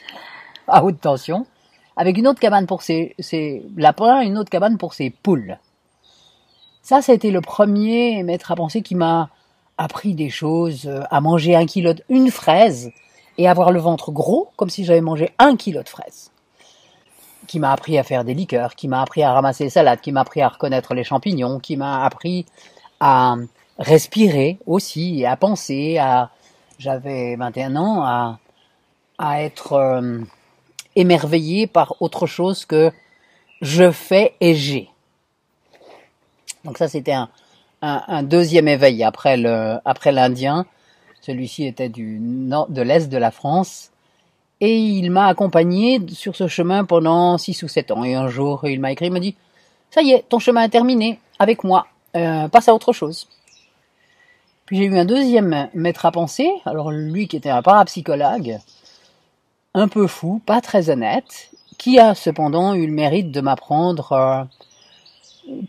[0.66, 1.46] à haute tension,
[1.96, 5.58] avec une autre cabane pour ses, ses lapins, une autre cabane pour ses poules.
[6.82, 9.30] Ça, ça a été le premier maître à penser qui m'a
[9.76, 12.90] appris des choses, euh, à manger un kilo, de, une fraise
[13.38, 16.30] et avoir le ventre gros comme si j'avais mangé un kilo de fraises.
[17.46, 20.12] Qui m'a appris à faire des liqueurs, qui m'a appris à ramasser les salades, qui
[20.12, 22.46] m'a appris à reconnaître les champignons, qui m'a appris
[23.00, 23.36] à
[23.78, 26.30] respirer aussi, à penser, à,
[26.78, 28.38] j'avais 21 ans, à,
[29.18, 30.20] à être euh,
[30.96, 32.92] émerveillé par autre chose que
[33.62, 34.90] je fais et j'ai.
[36.64, 37.14] Donc ça, c'était
[37.82, 40.66] un, deuxième éveil après l'Indien.
[41.20, 43.90] Celui-ci était du nord, de l'est de la France.
[44.60, 48.04] Et il m'a accompagné sur ce chemin pendant six ou sept ans.
[48.04, 49.36] Et un jour, il m'a écrit, il m'a dit,
[49.90, 51.86] ça y est, ton chemin est terminé avec moi.
[52.16, 53.26] Euh, passe à autre chose.
[54.66, 56.50] Puis j'ai eu un deuxième maître à penser.
[56.66, 58.58] Alors lui qui était un parapsychologue,
[59.74, 64.44] un peu fou, pas très honnête, qui a cependant eu le mérite de m'apprendre euh,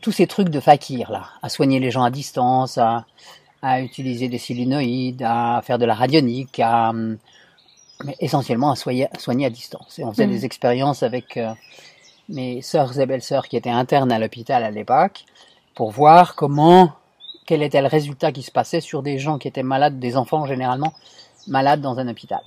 [0.01, 3.05] tous ces trucs de fakir là, à soigner les gens à distance, à,
[3.61, 6.93] à utiliser des silinoïdes, à faire de la radionique, à
[8.03, 9.99] mais essentiellement à soigner, soigner à distance.
[9.99, 10.31] Et on faisait mm.
[10.31, 11.53] des expériences avec euh,
[12.29, 15.25] mes sœurs et belles-sœurs qui étaient internes à l'hôpital à l'époque
[15.75, 16.93] pour voir comment,
[17.45, 20.45] quel était le résultat qui se passait sur des gens qui étaient malades, des enfants
[20.47, 20.93] généralement
[21.47, 22.41] malades dans un hôpital.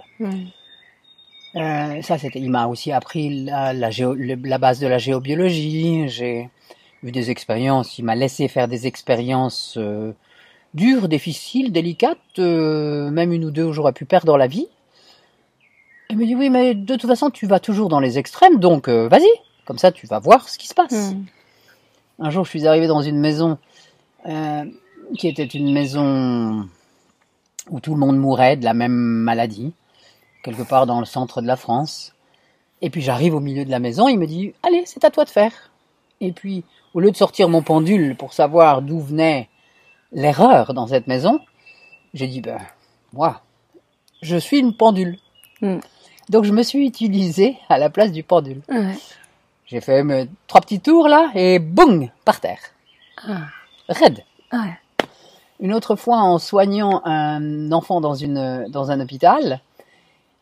[1.57, 2.41] Euh, ça, c'était.
[2.41, 6.09] Il m'a aussi appris la, la, géo- la base de la géobiologie.
[6.09, 6.51] J'ai
[7.05, 7.99] eu des expériences.
[7.99, 10.13] Il m'a laissé faire des expériences euh,
[10.73, 12.19] dures, difficiles, délicates.
[12.39, 14.67] euh, même une ou deux où j'aurais pu perdre la vie.
[16.11, 18.89] Il me dit oui, mais de toute façon, tu vas toujours dans les extrêmes, donc
[18.89, 19.29] euh, vas-y.
[19.67, 21.13] Comme ça, tu vas voir ce qui se passe.
[21.13, 21.25] Mm.
[22.21, 23.59] Un jour, je suis arrivé dans une maison
[25.19, 26.67] qui était une maison
[27.69, 29.75] où tout le monde mourait de la même maladie,
[30.43, 32.15] quelque part dans le centre de la France.
[32.81, 35.25] Et puis j'arrive au milieu de la maison, il me dit Allez, c'est à toi
[35.25, 35.53] de faire.
[36.21, 39.49] Et puis, au lieu de sortir mon pendule pour savoir d'où venait
[40.13, 41.41] l'erreur dans cette maison,
[42.15, 42.61] j'ai dit Ben,
[43.13, 43.43] moi,
[44.23, 45.19] je suis une pendule.
[45.61, 45.79] Mm.
[46.31, 48.63] Donc je me suis utilisé à la place du pendule.
[48.69, 48.97] Ouais.
[49.67, 52.61] J'ai fait mes trois petits tours là et boum, par terre.
[53.27, 53.43] Ah.
[53.89, 54.25] Raide.
[54.53, 54.79] Ouais.
[55.61, 59.61] Une autre fois, en soignant un enfant dans, une, dans un hôpital,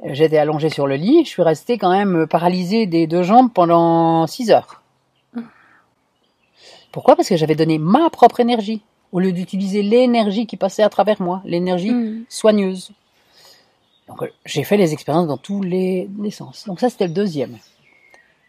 [0.04, 4.26] j'étais allongé sur le lit, je suis resté quand même paralysé des deux jambes pendant
[4.26, 4.81] six heures.
[6.92, 7.16] Pourquoi?
[7.16, 11.20] Parce que j'avais donné ma propre énergie, au lieu d'utiliser l'énergie qui passait à travers
[11.20, 12.24] moi, l'énergie Mm.
[12.28, 12.90] soigneuse.
[14.08, 16.64] Donc, euh, j'ai fait les expériences dans tous les, les sens.
[16.66, 17.56] Donc ça, c'était le deuxième.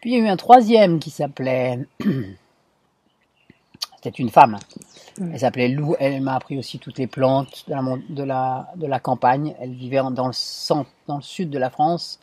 [0.00, 1.80] Puis il y a eu un troisième qui s'appelait...
[4.02, 4.58] C'était une femme.
[5.18, 5.30] Mm.
[5.32, 5.96] Elle s'appelait Lou.
[5.98, 9.54] Elle m'a appris aussi toutes les plantes de la, de la, de la campagne.
[9.58, 12.20] Elle vivait dans le centre, dans le sud de la France.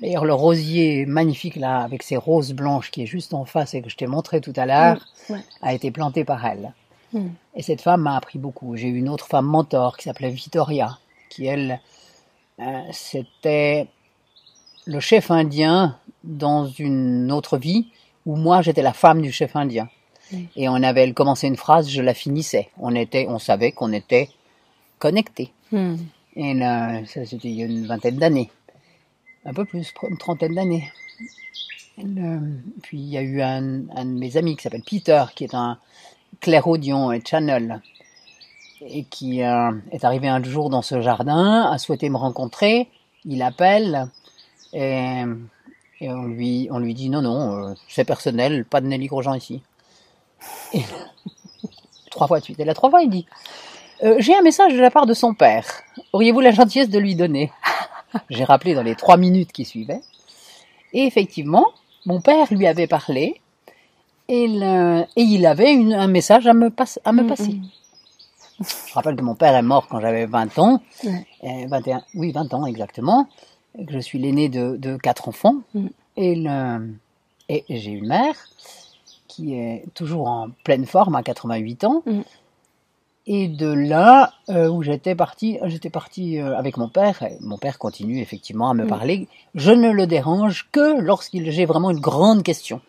[0.00, 3.82] D'ailleurs, le rosier magnifique là, avec ses roses blanches qui est juste en face et
[3.82, 5.40] que je t'ai montré tout à l'heure, Mm, ouais.
[5.62, 6.72] a été planté par elle.
[7.12, 7.28] Mm.
[7.54, 8.76] Et cette femme m'a appris beaucoup.
[8.76, 10.98] J'ai eu une autre femme mentor qui s'appelait Vittoria,
[11.30, 11.80] qui elle,
[12.60, 13.86] euh, c'était
[14.84, 17.86] le chef indien dans une autre vie
[18.26, 19.88] où moi j'étais la femme du chef indien.
[20.56, 22.68] Et on avait elle commençait une phrase, je la finissais.
[22.78, 24.28] On était, on savait qu'on était
[24.98, 25.52] connectés.
[25.70, 25.94] Mm.
[26.36, 28.50] Et là, ça c'était il y a une vingtaine d'années,
[29.44, 30.90] un peu plus, une trentaine d'années.
[31.98, 32.40] Le-
[32.82, 35.78] Puis il y a eu un, de mes amis qui s'appelle Peter, qui est un
[36.40, 37.80] clairaudient et channel,
[38.80, 42.88] et qui euh, est arrivé un jour dans ce jardin, a souhaité me rencontrer.
[43.24, 44.08] Il appelle
[44.72, 45.22] et,
[46.02, 49.62] on lui on lui dit non non, euh, c'est personnel, pas de Nelly Grosjean ici.
[50.72, 50.82] Et,
[52.10, 52.60] trois fois de suite.
[52.60, 53.26] Et la trois fois il dit
[54.02, 55.64] euh, j'ai un message de la part de son père.
[56.12, 57.52] Auriez-vous la gentillesse de lui donner?
[58.30, 60.00] J'ai rappelé dans les trois minutes qui suivaient.
[60.92, 61.66] Et effectivement,
[62.06, 63.40] mon père lui avait parlé
[64.28, 67.52] et, le- et il avait une- un message à me, passe- à me Mm, passer.
[67.54, 67.68] mm.
[68.88, 70.80] Je rappelle que mon père est mort quand j'avais 20 ans.
[71.02, 71.26] Ouais.
[71.44, 73.26] Euh, 21, oui, 20 ans exactement.
[73.76, 75.56] Que je suis l'aîné de, de quatre enfants.
[75.74, 75.86] Mm.
[76.16, 76.94] Et, le,
[77.48, 78.36] et j'ai une mère
[79.26, 82.02] qui est toujours en pleine forme à 88 ans.
[82.06, 82.20] Mm.
[83.26, 87.22] Et de là euh, où j'étais parti, j'étais parti euh, avec mon père.
[87.22, 88.88] Et mon père continue effectivement à me Mm.
[88.88, 89.28] parler.
[89.54, 92.80] Je ne le dérange que lorsqu'il j'ai vraiment une grande question.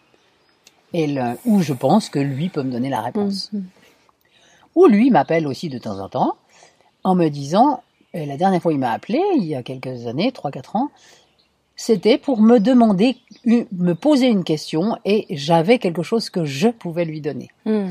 [0.93, 3.59] Et où je pense que lui peut me donner la réponse Mm.
[4.75, 6.35] ou lui m'appelle aussi de temps en temps
[7.03, 7.81] en me disant,
[8.13, 10.89] et la dernière fois il m'a appelé, il y a quelques années, 3-4 ans,
[11.77, 17.05] c'était pour me demander, me poser une question et j'avais quelque chose que je pouvais
[17.05, 17.49] lui donner.
[17.65, 17.87] Mm.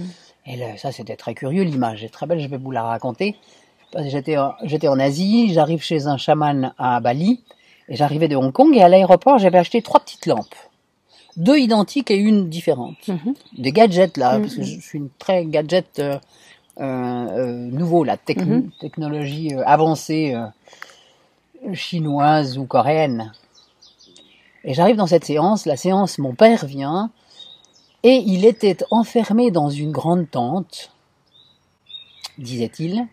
[0.47, 3.37] Et là, ça c'était très curieux, l'image est très belle, je vais vous la raconter.
[4.07, 7.43] J'étais en, Asie, j'arrive chez un chaman à Bali,
[7.89, 10.55] et j'arrivais de Hong Kong, et à l'aéroport j'avais acheté trois petites lampes.
[11.37, 13.35] Deux identiques et une différente Mhm.
[13.59, 14.43] des gadgets là, Mhm.
[14.43, 16.19] parce que je suis une très gadget euh,
[16.81, 18.71] euh, euh, nouveau, la Mhm.
[18.81, 20.37] technologie euh, avancée
[21.73, 23.33] chinoise ou coréenne.
[24.65, 27.11] Et j'arrive dans cette séance, la séance, mon père vient,
[28.05, 30.93] et il était enfermé dans une grande tente,
[32.39, 33.07] disait-il,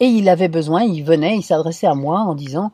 [0.00, 2.72] et il avait besoin, il venait, il s'adressait à moi en disant,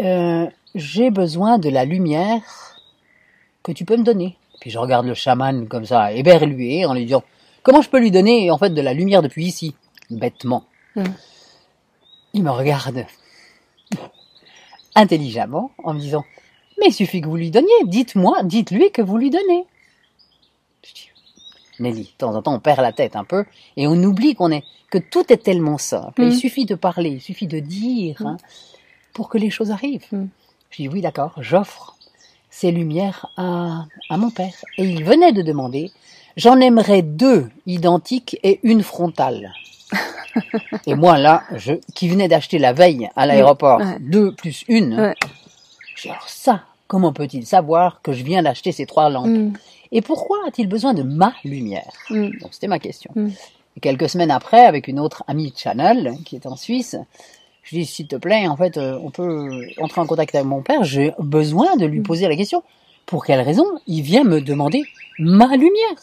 [0.00, 2.80] euh, j'ai besoin de la lumière
[3.62, 4.38] que tu peux me donner.
[4.60, 7.22] Puis je regarde le chaman comme ça, éberlué, en lui disant
[7.62, 9.74] Comment je peux lui donner en fait de la lumière depuis ici?
[10.08, 10.64] Bêtement.
[10.94, 11.04] Mm.
[12.32, 13.06] Il me regarde
[14.94, 16.24] intelligemment en me disant
[16.78, 19.66] Mais il suffit que vous lui donniez, dites-moi, dites-lui que vous lui donnez.
[21.80, 23.44] Nelly, de temps en temps on perd la tête un peu
[23.76, 26.22] et on oublie qu'on est que tout est tellement simple.
[26.22, 26.28] Mm.
[26.28, 28.36] Il suffit de parler, il suffit de dire hein,
[29.12, 30.06] pour que les choses arrivent.
[30.12, 30.26] Mm.
[30.70, 31.96] Je dis oui d'accord, j'offre
[32.50, 34.54] ces lumières à, à mon père.
[34.78, 35.90] Et il venait de demander,
[36.36, 39.52] j'en aimerais deux identiques et une frontale.
[40.86, 43.98] et moi là, je, qui venais d'acheter la veille à l'aéroport, Ouais.
[44.00, 45.14] deux plus une, Ouais.
[45.94, 49.28] je dis alors ça, comment peut-il savoir que je viens d'acheter ces trois lampes?
[49.28, 49.52] Mm.
[49.96, 51.90] Et pourquoi a-t-il besoin de ma lumière?
[52.10, 52.38] Mm.
[52.40, 53.10] Donc c'était ma question.
[53.14, 53.28] Mm.
[53.76, 56.96] Et quelques semaines après, avec une autre amie de Channel, qui est en Suisse,
[57.62, 59.48] Je dis, s'il te plaît, en fait, euh, on peut
[59.80, 60.84] entrer en contact avec mon père.
[60.84, 62.02] J'ai besoin de lui Mm.
[62.04, 62.62] poser la question.
[63.06, 64.82] Pour quelle raison il vient me demander
[65.18, 66.00] ma lumière?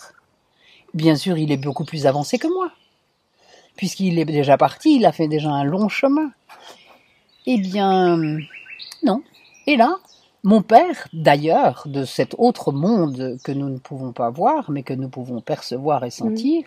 [0.93, 2.69] Bien sûr, il est beaucoup plus avancé que moi.
[3.77, 6.31] Puisqu'il est déjà parti, il a fait déjà un long chemin.
[7.45, 8.17] Eh bien,
[9.03, 9.21] non.
[9.67, 9.97] Et là,
[10.43, 14.93] mon père, d'ailleurs, de cet autre monde que nous ne pouvons pas voir, mais que
[14.93, 16.65] nous pouvons percevoir et sentir,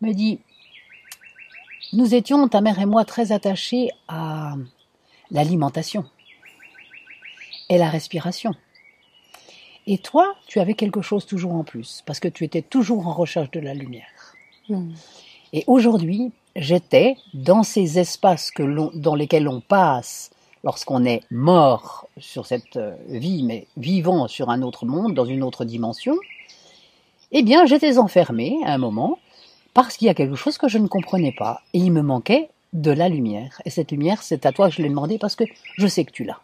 [0.00, 0.40] me dit,
[1.92, 4.54] nous étions, ta mère et moi, très attachés à
[5.30, 6.04] l'alimentation
[7.68, 8.52] et la respiration.
[9.86, 13.14] Et toi, tu avais quelque chose toujours en plus, parce que tu étais toujours en
[13.14, 14.34] recherche de la lumière.
[15.52, 20.30] Et aujourd'hui, j'étais dans ces espaces que dans lesquels on passe
[20.64, 25.42] lorsqu'on est mort sur cette euh, vie, mais vivant sur un autre monde, dans une
[25.42, 26.16] autre dimension.
[27.32, 29.18] Eh bien, j'étais enfermé à un moment
[29.74, 32.50] parce qu'il y a quelque chose que je ne comprenais pas et il me manquait
[32.72, 33.60] de la lumière.
[33.64, 35.44] Et cette lumière, c'est à toi que je l'ai demandé parce que
[35.76, 36.40] je sais que tu l'as.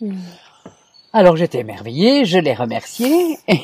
[0.00, 0.16] Mm.
[1.12, 3.60] Alors j'étais émerveillée, je l'ai remercié, et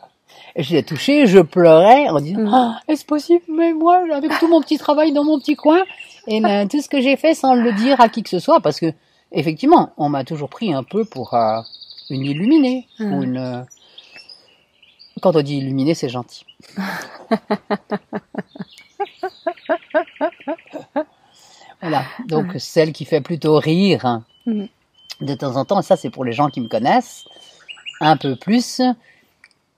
[0.56, 2.50] je l'ai touché, je pleurais en disant Mm.
[2.52, 3.44] Ah, Est-ce possible?
[3.48, 5.84] Mais moi, avec tout mon petit travail dans mon petit coin,
[6.26, 8.60] et ben, tout ce que j'ai fait sans le dire à qui que ce soit,
[8.60, 8.92] parce que
[9.32, 11.60] effectivement, on m'a toujours pris un peu pour euh,
[12.10, 13.36] une illuminée ou une.
[13.38, 13.62] euh,
[15.22, 16.44] Quand on dit illuminée, c'est gentil.
[21.80, 24.66] voilà, donc celle qui fait plutôt rire Mm.
[25.22, 27.24] de temps en temps, et ça c'est pour les gens qui me connaissent,
[28.00, 28.80] un peu plus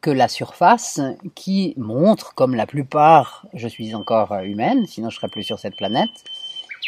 [0.03, 1.01] que la surface
[1.35, 5.75] qui montre, comme la plupart, je suis encore humaine, sinon je serais plus sur cette
[5.77, 6.11] planète,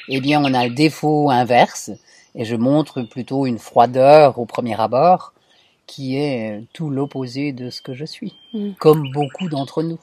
[0.08, 1.90] eh bien on a le défaut inverse,
[2.34, 5.32] et je montre plutôt une froideur au premier abord,
[5.86, 8.70] qui est tout l'opposé de ce que je suis, Mm.
[8.78, 9.98] comme beaucoup d'entre nous.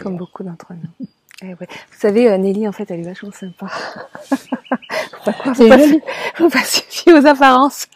[0.00, 1.06] Comme beaucoup d'entre nous.
[1.42, 1.56] Eh ouais.
[1.68, 3.66] Vous savez, euh, Nelly, en fait, elle est vachement sympa.
[4.30, 5.42] faut pas
[6.34, 7.88] faut pas, faut fier aux apparences.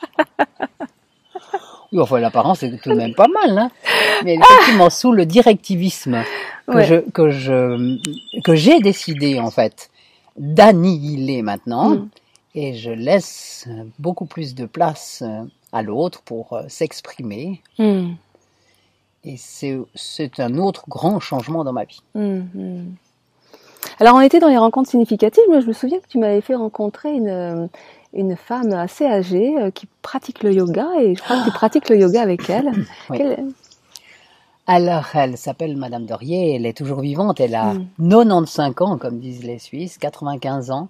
[1.93, 3.71] Oui, enfin l'apparence est tout de même pas mal, hein.
[4.25, 6.23] mais effectivement sous le directivisme
[6.69, 6.85] que Ouais.
[6.85, 7.99] je que je
[8.45, 9.91] que j'ai décidé en fait
[10.37, 12.09] d'annihiler maintenant Mm.
[12.55, 18.13] Et je laisse beaucoup plus de place euh, à l'autre pour euh, s'exprimer Mm.
[19.25, 22.01] et c'est un autre grand changement dans ma vie.
[22.15, 22.95] Mm, mm.
[23.99, 25.43] Alors, on était dans les rencontres significatives.
[25.49, 27.67] Moi, je me souviens que tu m'avais fait rencontrer une, euh,
[28.13, 31.99] une femme assez âgée qui pratique le yoga et je crois que tu pratiques le
[31.99, 32.71] yoga avec elle.
[33.09, 33.21] Oui.
[34.67, 37.87] Alors elle s'appelle Madame Dorier, elle est toujours vivante, elle a Mm.
[38.11, 40.89] 95 ans comme disent les Suisses, 95 ans.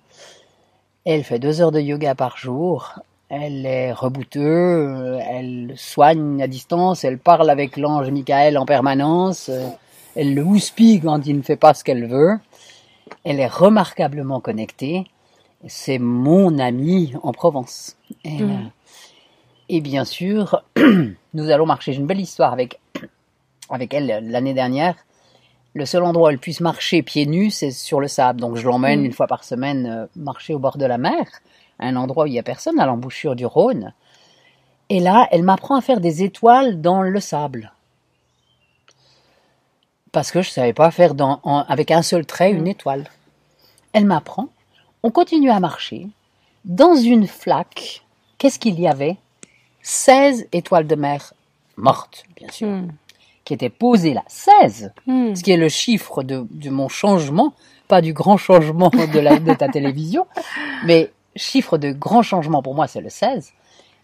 [1.04, 2.94] Elle fait deux heures de yoga par jour.
[3.28, 9.48] Elle est rebouteuse, elle soigne à distance, elle parle avec l'ange Michael en permanence,
[10.16, 12.38] elle le houspille quand il ne fait pas ce qu'elle veut.
[13.22, 15.06] Elle est remarquablement connectée.
[15.68, 17.96] C'est mon amie en Provence.
[18.24, 18.50] Et, Mm.
[18.50, 18.54] euh,
[19.68, 20.64] et bien sûr,
[21.34, 21.92] nous allons marcher.
[21.92, 22.80] J'ai une belle histoire avec,
[23.68, 24.96] avec elle euh, l'année dernière.
[25.74, 28.40] Le seul endroit où elle puisse marcher pieds nus, c'est sur le sable.
[28.40, 29.04] Donc je l'emmène Mm.
[29.06, 31.24] une fois par semaine euh, marcher au bord de la mer,
[31.78, 33.92] à un endroit où il n'y a personne, à l'embouchure du Rhône.
[34.88, 37.72] Et là, elle m'apprend à faire des étoiles dans le sable.
[40.12, 42.68] Parce que je ne savais pas faire dans, en- avec un seul trait une Mm.
[42.68, 43.09] étoile.
[43.92, 44.48] Elle m'apprend.
[45.02, 46.09] On continue à marcher.
[46.64, 48.02] Dans une flaque,
[48.38, 49.16] qu'est-ce qu'il y avait?
[49.83, 51.33] 16 étoiles de mer
[51.76, 52.88] mortes, bien sûr, Mm.
[53.50, 54.22] Qui étaient posées là.
[54.28, 55.34] 16 Mm.
[55.34, 57.52] ce qui est le chiffre de, de mon changement,
[57.88, 60.26] pas du grand changement de, la, de ta télévision,
[60.86, 63.52] mais chiffre de grand changement pour moi, c'est le 16.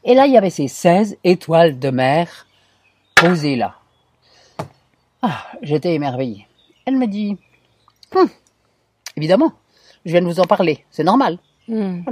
[0.04, 2.46] Et là, il y avait ces 16 étoiles de mer
[3.14, 3.76] posées là.
[5.22, 6.46] Ah, j'étais émerveillé.
[6.84, 7.36] Elle me dit,
[8.14, 8.28] Hum,
[9.16, 9.52] évidemment,
[10.04, 12.02] je viens de vous en parler, c'est normal Mm.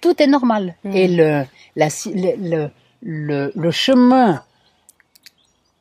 [0.00, 0.74] tout est normal.
[0.84, 0.92] Mm.
[0.96, 1.88] Et le, la,
[3.02, 4.42] le, le chemin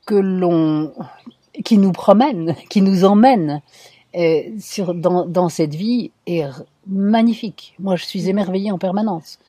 [0.05, 0.93] que l'on,
[1.63, 3.61] qui nous promène, qui nous emmène
[4.15, 4.43] euh,
[4.95, 6.45] dans, cette vie est
[6.87, 7.75] magnifique.
[7.79, 9.39] Moi, je suis émerveillée en permanence.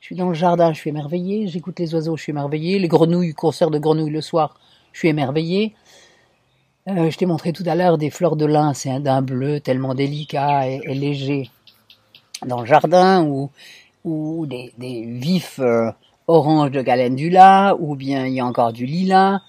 [0.00, 1.46] Je suis dans le jardin, je suis émerveillée.
[1.46, 2.78] J'écoute les oiseaux, je suis émerveillée.
[2.78, 4.58] Les grenouilles, concert de grenouilles le soir,
[4.92, 5.74] je suis émerveillée.
[6.88, 9.60] Euh, je t'ai montré tout à l'heure des fleurs de lin, c'est un- d'un bleu
[9.60, 11.50] tellement délicat et, léger
[12.46, 13.50] dans le jardin ou,
[14.04, 15.90] ou des, des vifs euh,
[16.30, 19.40] oranges de calendula ou bien il y a encore du lilas.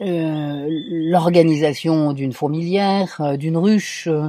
[0.00, 4.28] Euh, L'organisation d'une fourmilière, euh, d'une ruche, euh,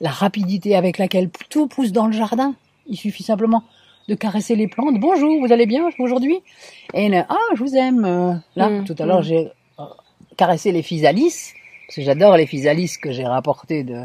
[0.00, 2.54] la rapidité avec laquelle tout pousse dans le jardin.
[2.86, 3.62] Il suffit simplement
[4.08, 4.98] de caresser les plantes.
[5.00, 6.40] Bonjour, vous allez bien aujourd'hui?
[6.92, 8.42] Et là, ah, je vous aime.
[8.56, 9.24] Là, Mm, tout à l'heure, mm.
[9.24, 9.48] j'ai
[10.36, 11.54] caressé les physalis
[11.86, 14.02] parce que j'adore les physalis que j'ai rapportés de,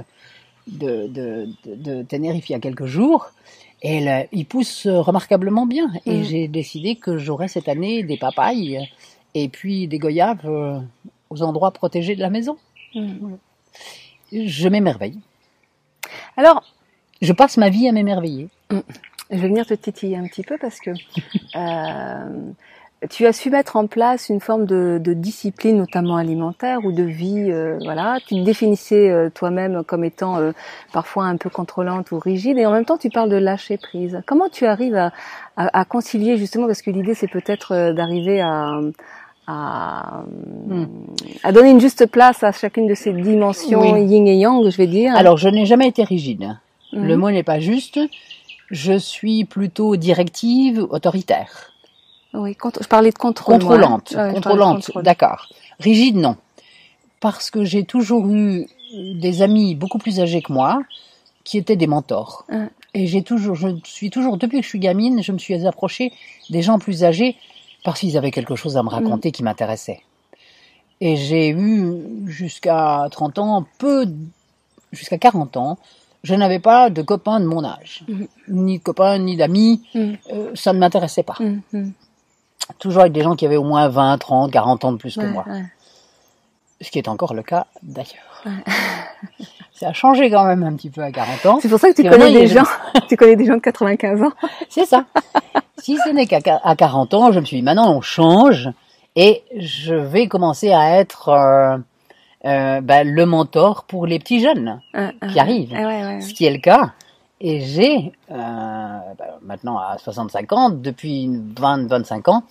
[0.68, 3.32] de, de, de, de Tenerife il y a quelques jours.
[3.82, 5.90] Et elle, euh, il pousse euh, remarquablement bien.
[6.06, 6.24] Et Mm.
[6.24, 8.80] j'ai décidé que j'aurais cette année des papayes
[9.36, 10.80] et puis des goyaves euh,
[11.30, 12.58] aux endroits protégés de la maison.
[12.96, 13.36] Mm.
[14.32, 15.20] Je m'émerveille.
[16.38, 16.64] Alors,
[17.22, 18.48] Je passe ma vie à m'émerveiller.
[18.72, 18.78] je
[19.30, 20.92] vais venir te titiller un petit peu parce que
[21.56, 22.52] euh,
[23.10, 27.04] tu as su mettre en place une forme de, de discipline, notamment alimentaire ou de
[27.04, 27.50] vie.
[27.50, 30.52] euh, voilà, tu te définissais euh, toi-même comme étant euh,
[30.92, 34.22] parfois un peu contrôlante ou rigide, et en même temps tu parles de lâcher prise.
[34.26, 35.14] Comment tu arrives à,
[35.56, 38.72] à, à concilier justement parce que l'idée c'est peut-être euh, d'arriver à
[39.48, 40.24] à,
[40.68, 40.86] Hmm.
[41.42, 44.04] à donner une juste place à chacune de ces dimensions Oui.
[44.06, 45.16] yin et yang, je vais dire.
[45.16, 46.56] Alors, je n'ai jamais été rigide.
[46.94, 47.08] Mhm.
[47.08, 48.00] Le mot n'est pas juste.
[48.70, 51.72] Je suis plutôt directive, autoritaire.
[52.34, 53.56] Oui, je parlais de contrôle.
[53.56, 53.60] hein.
[53.60, 55.04] Contrôlante, Ouais, contrôlante, contrôle.
[55.04, 55.50] d'accord.
[55.80, 56.36] Rigide, non.
[57.20, 60.82] Parce que j'ai toujours eu des amis beaucoup plus âgés que moi
[61.44, 62.46] qui étaient des mentors.
[62.50, 62.70] Hein.
[62.94, 66.12] Et j'ai toujours, je suis toujours, depuis que je suis gamine, je me suis approchée
[66.50, 67.36] des gens plus âgés
[67.84, 70.02] parce qu'ils avaient quelque chose à me raconter qui m'intéressait.
[71.02, 71.94] Et j'ai eu
[72.28, 74.06] jusqu'à 30 ans, peu,
[74.92, 75.78] jusqu'à 40 ans,
[76.24, 78.04] je n'avais pas de copains de mon âge.
[78.08, 78.28] Mhm.
[78.50, 79.82] Ni de copains, ni d'amis.
[79.96, 80.18] Mhm.
[80.34, 81.38] Euh, ça ne m'intéressait pas.
[82.78, 85.22] Toujours avec des gens qui avaient au moins 20, 30, 40 ans de plus que
[85.22, 85.44] Ouais, moi.
[85.48, 85.64] ouais.
[86.82, 88.44] Ce qui est encore le cas d'ailleurs.
[89.74, 91.60] Ça a changé quand même un petit peu à 40 ans.
[91.62, 92.64] C'est pour ça que tu connais des gens,
[93.10, 94.32] tu connais des gens de 95 ans.
[94.70, 95.06] C'est ça.
[95.78, 98.70] si ce n'est qu'à à 40 ans, je me suis dit, maintenant on change
[99.16, 101.78] et je vais commencer à être euh,
[102.46, 105.28] euh, ben, le mentor pour les petits jeunes, Hein, hein.
[105.30, 105.74] Qui arrive.
[105.76, 106.22] Ah ouais, ouais.
[106.22, 106.92] ce qui est le cas.
[107.42, 112.44] Et j'ai, euh, ben, maintenant à 65 ans, depuis 20-25 ans,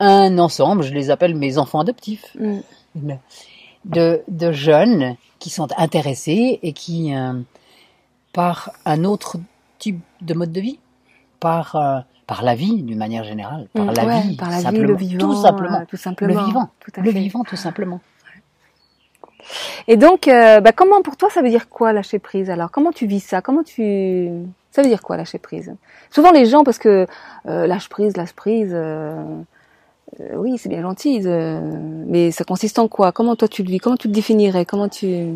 [0.00, 2.36] un ensemble, je les appelle mes enfants adoptifs.
[2.94, 3.12] Mm.
[3.84, 7.34] de, de jeunes qui sont intéressés et qui, euh,
[8.32, 9.36] par un autre
[9.78, 10.78] type de mode de vie,
[11.38, 14.56] par, euh, par la vie d'une manière générale, par Mm, la ouais, vie, par la
[14.58, 18.00] vie, simplement, le vivant, tout simplement, tout simplement, le vivant, tout le vivant tout simplement.
[19.86, 22.92] Et donc, euh, bah, comment pour toi ça veut dire quoi lâcher prise Alors, comment
[22.92, 23.40] tu vis ça?
[23.40, 24.28] Comment tu
[24.70, 25.74] ça veut dire quoi lâcher prise?
[26.10, 27.06] Souvent les gens parce que
[27.46, 28.70] euh, lâche prise, lâche prise.
[28.74, 29.24] euh,
[30.34, 33.12] oui, c'est bien gentil, mais ça consiste en quoi?
[33.12, 33.78] Comment toi tu le vis?
[33.78, 34.64] Comment tu le définirais?
[34.64, 35.34] Comment tu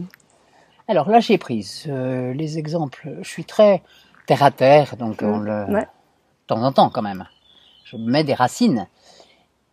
[0.88, 3.82] Alors lâcher prise, les exemples, je suis très
[4.26, 5.80] terre à terre, donc on Mm, le, ouais.
[5.82, 5.86] de
[6.46, 7.26] temps en temps quand même,
[7.84, 8.86] je mets des racines.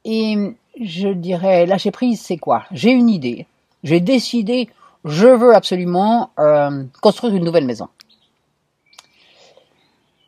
[0.05, 0.35] Et
[0.81, 2.63] je dirais lâcher prise, c'est quoi?
[2.71, 3.47] J'ai une idée,
[3.83, 4.69] j'ai décidé,
[5.05, 7.87] je veux absolument euh, construire une nouvelle maison.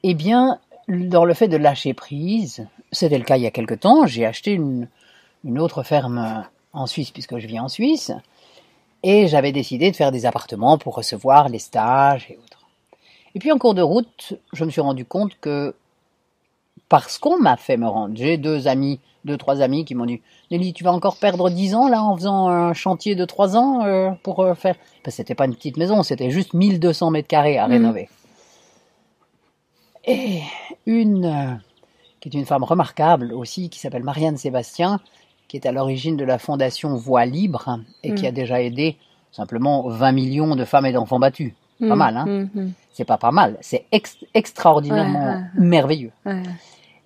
[0.04, 3.76] Eh bien, dans le fait de lâcher prise, c'était le cas il y a quelque
[3.76, 4.88] temps, j'ai acheté une,
[5.44, 8.12] une autre ferme en Suisse puisque je vis en Suisse.
[9.04, 12.68] Et j'avais décidé de faire des appartements pour recevoir les stages et autres.
[13.34, 15.76] Et puis en cours de route, je me suis rendu compte que
[16.90, 20.22] parce qu'on m'a fait me rendre, j'ai deux amis, deux, trois amis qui m'ont dit
[20.50, 23.84] Nelly, tu vas encore perdre dix ans là en faisant un chantier de trois ans
[23.86, 24.76] euh, pour euh, faire?
[25.04, 27.72] Parce que c'était pas une petite maison, c'était juste 1200 mètres carrés à Mhm.
[27.74, 28.10] rénover.
[30.06, 30.42] Et
[30.86, 31.54] une euh,
[32.20, 35.00] qui est une femme remarquable aussi, qui s'appelle Marianne Sébastien,
[35.48, 38.28] qui est à l'origine de la fondation Voix Libre et qui Mm.
[38.28, 38.98] a déjà aidé
[39.32, 41.54] simplement 20 millions de femmes et d'enfants battus.
[41.80, 42.48] Pas mal, hein?
[42.94, 46.12] C'est pas pas mal, c'est ex- extraordinairement Ouais, ouais, merveilleux.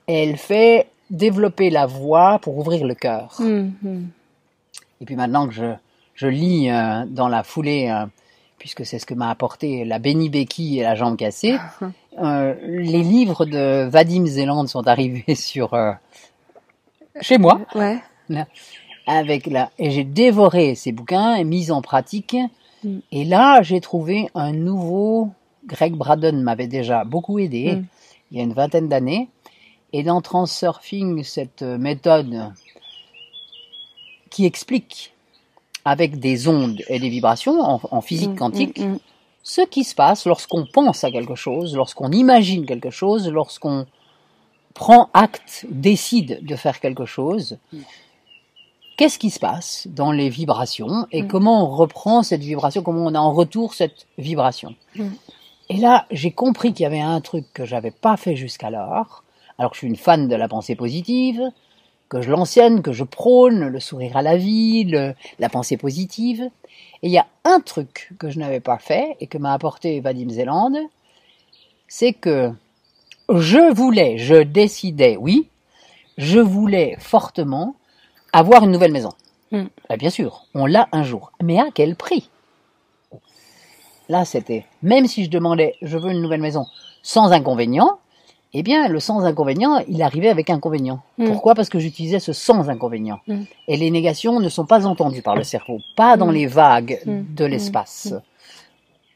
[0.07, 3.35] Elle fait développer la voix pour ouvrir le cœur.
[3.39, 4.07] Mm, mm.
[5.01, 5.73] Et puis maintenant que je,
[6.15, 8.05] je lis euh, dans la foulée, euh,
[8.57, 11.57] puisque c'est ce que m'a apporté la Béni Becky et la jambe cassée,
[12.21, 15.75] euh, les livres de Vadim Zeland sont arrivés sur
[17.21, 17.61] chez moi.
[17.75, 17.99] Ouais.
[19.07, 22.35] avec la et j'ai dévoré ces bouquins et mis en pratique
[22.83, 22.97] Mm.
[23.11, 25.29] et là j'ai trouvé un nouveau
[25.65, 27.85] Greg Braden m'avait déjà beaucoup aidé Mm.
[28.31, 29.29] il y a une vingtaine d'années
[29.97, 32.51] et dans Transurfing cette méthode
[34.29, 35.13] qui explique
[35.85, 38.99] avec des ondes et des vibrations en, en physique Mm, quantique mm, mm.
[39.43, 43.85] ce qui se passe lorsqu'on pense à quelque chose, lorsqu'on imagine quelque chose, lorsqu'on
[44.73, 47.57] prend acte, décide de faire quelque chose,
[48.97, 51.27] qu'est-ce qui se passe dans les vibrations et Mm.
[51.29, 54.75] comment on reprend cette vibration, comment on a en retour cette vibration?
[55.69, 59.23] Et là, j'ai compris qu'il y avait un truc que j'avais pas fait jusqu'alors,
[59.57, 61.41] alors que je suis une fan de la pensée positive,
[62.09, 66.49] que je l'ancienne, que je prône, le sourire à la vie, le- la pensée positive.
[67.01, 69.99] Et il y a un truc que je n'avais pas fait et que m'a apporté
[69.99, 70.73] Vadim Zeland,
[71.87, 72.51] c'est que
[73.29, 75.49] je voulais, je décidais, oui,
[76.17, 77.75] je voulais fortement
[78.33, 79.13] avoir une nouvelle maison.
[79.51, 79.63] Mm.
[79.89, 81.31] Ben, bien sûr, on l'a un jour.
[81.41, 82.29] Mais à quel prix?
[84.09, 86.67] Là, c'était, même si je demandais, je veux une nouvelle maison
[87.01, 87.99] sans inconvénient,
[88.53, 91.01] eh bien, le sans inconvénient, il arrivait avec inconvénient.
[91.17, 91.25] Mm.
[91.27, 91.55] Pourquoi?
[91.55, 93.19] Parce que j'utilisais ce sans inconvénient.
[93.27, 93.43] Mm.
[93.67, 96.33] Et les négations ne sont pas entendues par le cerveau, pas dans Mm.
[96.33, 98.13] les vagues de l'espace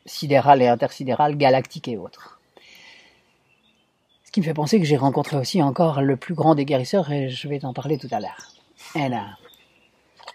[0.05, 2.39] sidéral et intersidéral, galactique et autres.
[4.25, 7.11] Ce qui me fait penser que j'ai rencontré aussi encore le plus grand des guérisseurs,
[7.11, 8.49] et je vais t'en parler tout à l'heure.
[8.95, 9.25] Elle a,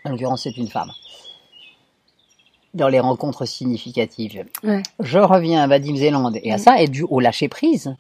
[0.04, 0.90] en l'occurrence, c'est une femme.
[2.72, 4.82] Dans les rencontres significatives, Ouais.
[4.98, 7.94] je reviens à Vadim Zélande et à ça est dû au lâcher prise.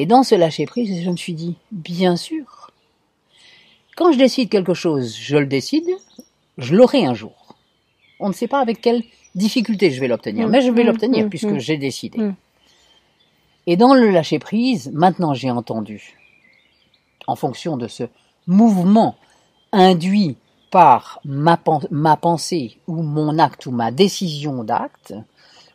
[0.00, 2.70] Et dans ce lâcher prise, je me suis dit, bien sûr,
[3.96, 5.88] quand je décide quelque chose, je le décide,
[6.56, 7.56] je l'aurai un jour.
[8.20, 9.02] On ne sait pas avec quelle
[9.34, 10.50] difficulté je vais l'obtenir, Mm.
[10.52, 10.86] mais je vais Mm.
[10.86, 11.28] l'obtenir Mm.
[11.30, 12.30] puisque j'ai décidé.
[13.66, 16.14] Et dans le lâcher prise, maintenant j'ai entendu,
[17.26, 18.04] en fonction de ce
[18.46, 19.16] mouvement
[19.72, 20.36] induit
[20.70, 21.56] par ma
[22.16, 25.12] pensée ou mon acte ou ma décision d'acte,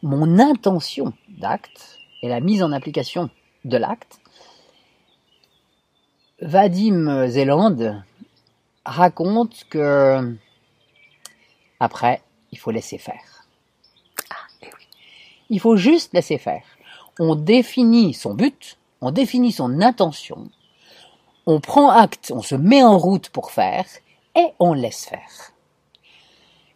[0.02, 3.30] mon intention d'acte et la mise en application
[3.66, 4.20] de l'acte,
[6.42, 8.04] Vadim Zélande
[8.86, 10.36] raconte que
[11.80, 13.46] après, il faut laisser faire.
[14.62, 14.68] eh
[15.50, 16.64] Il faut juste laisser faire.
[17.20, 20.50] On définit son but, on définit son intention,
[21.46, 23.86] on prend acte, on se met en route pour faire,
[24.36, 25.52] et on laisse faire.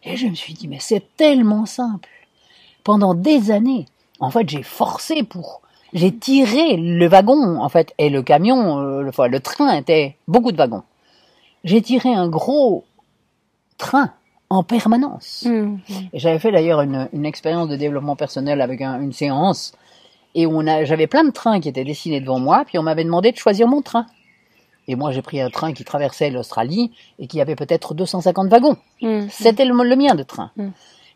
[0.04, 2.08] Et je me suis dit, mais c'est tellement simple.
[2.84, 3.86] Pendant des années,
[4.20, 5.62] en fait, j'ai forcé pour,
[5.92, 10.16] j'ai tiré le wagon, en fait, et le camion, euh, le, enfin, le train était
[10.26, 10.82] beaucoup de wagons.
[11.64, 12.84] J'ai tiré un gros
[13.78, 14.12] train
[14.50, 15.44] en permanence.
[15.46, 15.76] Mm.
[16.12, 19.72] Et j'avais fait d'ailleurs une, une expérience de développement personnel avec un- une séance
[20.34, 23.04] et on a, j'avais plein de trains qui étaient dessinés devant moi, puis on m'avait
[23.04, 24.06] demandé de choisir mon train.
[24.86, 28.76] Et moi, j'ai pris un train qui traversait l'Australie et qui avait peut-être 250 wagons.
[29.02, 29.26] Mm.
[29.30, 30.50] C'était le, le mien de train.
[30.56, 30.68] Mm.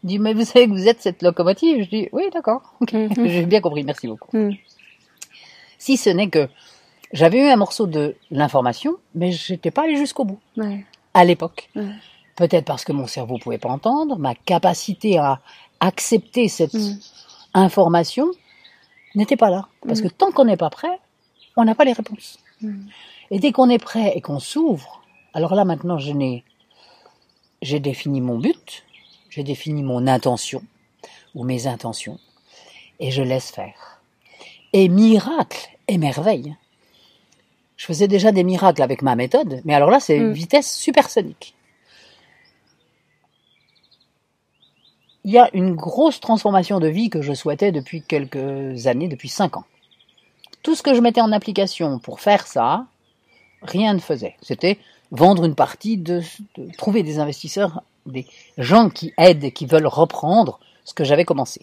[0.05, 1.85] Il dit, mais vous savez que vous êtes cette locomotive?
[1.85, 2.75] Je dis, oui, d'accord.
[2.81, 2.93] ok.
[2.93, 3.09] Mm.
[3.27, 4.37] J'ai bien compris, merci beaucoup.
[4.37, 4.53] Mm.
[5.79, 6.49] Si ce n'est que
[7.13, 10.85] j'avais eu un morceau de l'information, mais j'étais pas allé jusqu'au bout Ouais.
[11.15, 11.69] à l'époque.
[11.77, 11.89] Ouais.
[12.37, 15.41] Peut-être parce que mon cerveau pouvait pas entendre, ma capacité à
[15.81, 16.99] accepter cette Mm.
[17.55, 18.31] information
[19.15, 19.69] n'était pas là.
[19.87, 20.99] Parce que tant qu'on n'est pas prêt,
[21.57, 22.39] on n'a pas les réponses.
[22.61, 22.87] Mm.
[23.31, 25.03] Et dès qu'on est prêt et qu'on s'ouvre,
[25.35, 26.45] alors là maintenant je n'ai,
[27.61, 28.85] j'ai défini mon but,
[29.35, 30.63] j'ai défini mon intention
[31.35, 32.19] ou mes intentions,
[33.01, 34.03] et je laisse faire.
[34.75, 36.55] Et miracle et merveille.
[37.79, 40.33] Je faisais déjà des miracles avec ma méthode, mais alors là c'est Mm.
[40.33, 41.55] vitesse supersonique.
[45.25, 49.29] Il y a une grosse transformation de vie que je souhaitais depuis quelques années, depuis
[49.31, 49.65] cinq ans.
[50.63, 52.87] Tout ce que je mettais en application pour faire ça,
[53.63, 54.37] rien ne faisait.
[54.43, 54.79] C'était
[55.11, 56.23] vendre une partie, de,
[56.57, 58.27] de trouver des investisseurs, des
[58.59, 61.61] gens qui aident, qui veulent reprendre ce que j'avais commencé.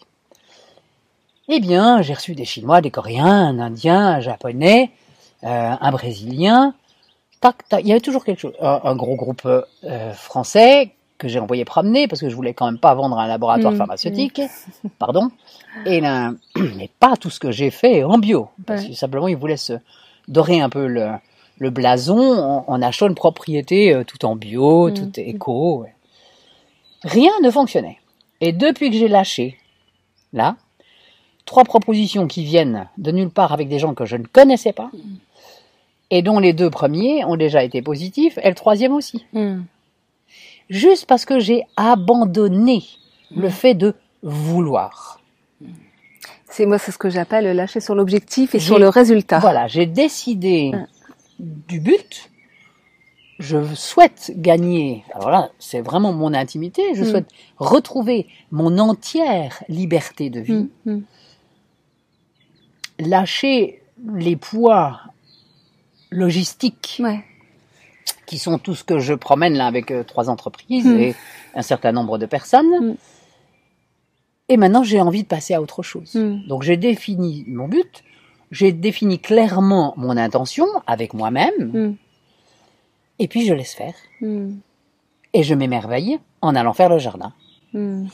[1.47, 4.91] Eh bien, j'ai reçu des Chinois, des Coréens, un Indien, un Japonais,
[5.43, 6.73] euh, un Brésilien.
[7.41, 7.81] Tac, tac.
[7.83, 8.53] Il y avait toujours quelque chose.
[8.61, 12.65] Un, un gros groupe euh, français que j'ai envoyé promener parce que je voulais quand
[12.65, 14.41] même pas vendre à un laboratoire Mm, pharmaceutique.
[14.99, 15.29] Pardon.
[15.85, 16.31] Et là,
[16.77, 18.49] mais pas tout ce que j'ai fait en bio.
[18.65, 18.89] Parce Ouais.
[18.89, 19.73] que simplement, ils voulaient se
[20.27, 21.09] dorer un peu le,
[21.57, 24.93] le blason en, en achetant une propriété euh, tout en bio, Mm.
[24.93, 25.79] tout éco.
[25.79, 25.93] ouais.
[27.03, 27.97] Rien ne fonctionnait.
[28.41, 29.57] Et depuis que j'ai lâché,
[30.33, 30.55] là,
[31.45, 34.91] trois propositions qui viennent de nulle part avec des gens que je ne connaissais pas,
[36.11, 39.25] et dont les deux premiers ont déjà été positifs, et le troisième aussi.
[39.33, 39.61] Mm.
[40.69, 42.83] Juste parce que j'ai abandonné
[43.35, 45.19] le fait de vouloir.
[46.51, 49.39] C'est moi, c'est ce que j'appelle lâcher sur l'objectif et sur le résultat.
[49.39, 50.85] Voilà, j'ai décidé Mm.
[51.39, 52.28] du but.
[53.39, 55.05] Je souhaite gagner.
[55.15, 56.93] Alors là, c'est vraiment mon intimité.
[56.93, 57.09] Je Mm.
[57.09, 60.67] souhaite retrouver mon entière liberté de vie.
[60.85, 60.91] Mm.
[60.93, 61.01] Mm.
[62.99, 63.81] lâcher
[64.15, 64.99] les poids
[66.11, 67.23] logistiques Ouais.
[68.25, 71.15] qui sont tout ce que je promène là avec euh, trois entreprises et
[71.55, 72.97] un certain nombre de personnes.
[74.49, 76.11] Et maintenant, j'ai envie de passer à autre chose.
[76.47, 78.03] Donc, j'ai défini mon but,
[78.51, 81.95] j'ai défini clairement mon intention avec moi-même.
[83.19, 83.93] Et puis je laisse faire.
[84.21, 84.53] Mm.
[85.33, 87.33] Et je m'émerveille en allant faire le jardin.
[87.73, 88.07] Mm.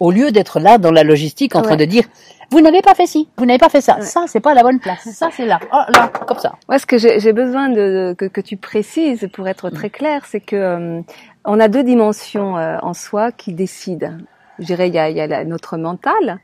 [0.00, 2.04] Au lieu d'être là dans la logistique en train de dire,
[2.50, 4.02] vous n'avez pas fait ci, vous n'avez pas fait ça, Ouais.
[4.02, 6.54] ça c'est pas la bonne place, ça c'est là, oh, là, comme ça.
[6.68, 10.40] Moi, ce que j'ai besoin de, que, que tu précises pour être très clair, c'est
[10.40, 11.00] que euh,
[11.44, 14.16] on a deux dimensions euh, en soi qui décident.
[14.58, 16.38] Je dirais, il y a, il y a la- notre mental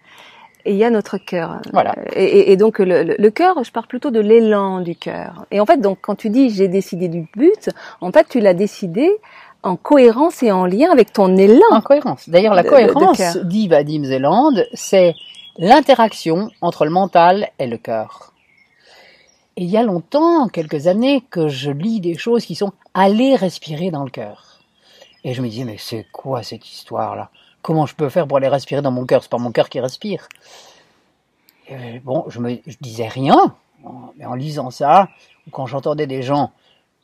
[0.65, 1.61] et il y a notre cœur.
[1.73, 1.95] Voilà.
[2.15, 5.47] Et, donc le, le, le cœur, je parle plutôt de l'élan du cœur.
[5.51, 8.55] Et en fait, donc quand tu dis j'ai décidé du but, en fait, tu l'as
[8.55, 9.11] décidé
[9.63, 11.61] en cohérence et en lien avec ton élan.
[11.71, 12.29] En cohérence.
[12.29, 15.15] D'ailleurs, la De- de- de cohérence, dit Vadim Zeland, c'est
[15.59, 18.33] l'interaction entre le mental et le cœur.
[19.57, 23.37] Et il y a longtemps, quelques années, que je lis des choses qui sont aller
[23.37, 24.61] respirer dans le cœur.
[25.25, 27.29] Et je me disais, mais c'est quoi cette histoire-là?
[27.63, 29.23] Comment je peux faire pour aller respirer dans mon cœur?
[29.23, 30.29] C'est pas mon cœur qui respire.
[32.03, 33.55] Bon, je me disais rien,
[34.17, 35.09] mais en lisant ça,
[35.53, 36.51] quand j'entendais des gens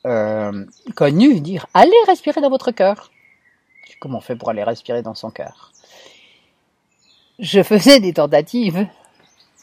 [0.05, 3.11] euh, connus dire allez respirer dans votre cœur.
[3.99, 5.71] Comment on fait pour aller respirer dans son cœur?
[7.39, 8.87] Je faisais des tentatives,